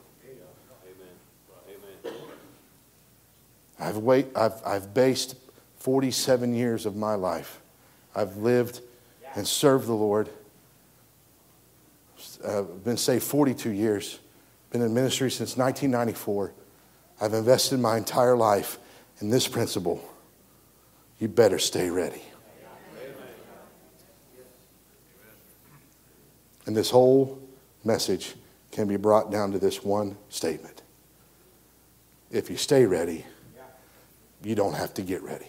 I've, 3.80 3.96
wait, 3.96 4.28
I've, 4.36 4.60
I've 4.64 4.92
based 4.92 5.36
47 5.78 6.54
years 6.54 6.84
of 6.84 6.96
my 6.96 7.14
life. 7.14 7.60
I've 8.14 8.36
lived 8.36 8.80
and 9.34 9.46
served 9.46 9.86
the 9.86 9.94
Lord. 9.94 10.28
I've 12.44 12.50
uh, 12.50 12.62
been 12.62 12.98
saved 12.98 13.24
42 13.24 13.70
years. 13.70 14.18
Been 14.70 14.82
in 14.82 14.92
ministry 14.92 15.30
since 15.30 15.56
1994. 15.56 16.52
I've 17.20 17.34
invested 17.34 17.80
my 17.80 17.96
entire 17.96 18.36
life 18.36 18.78
in 19.20 19.30
this 19.30 19.48
principle, 19.48 20.02
you 21.20 21.28
better 21.28 21.58
stay 21.58 21.90
ready. 21.90 22.22
And 26.66 26.76
this 26.76 26.90
whole 26.90 27.40
message 27.84 28.34
can 28.72 28.88
be 28.88 28.96
brought 28.96 29.30
down 29.30 29.52
to 29.52 29.58
this 29.58 29.84
one 29.84 30.16
statement. 30.28 30.82
If 32.30 32.50
you 32.50 32.56
stay 32.56 32.86
ready, 32.86 33.26
you 34.42 34.54
don't 34.54 34.74
have 34.74 34.94
to 34.94 35.02
get 35.02 35.22
ready. 35.22 35.48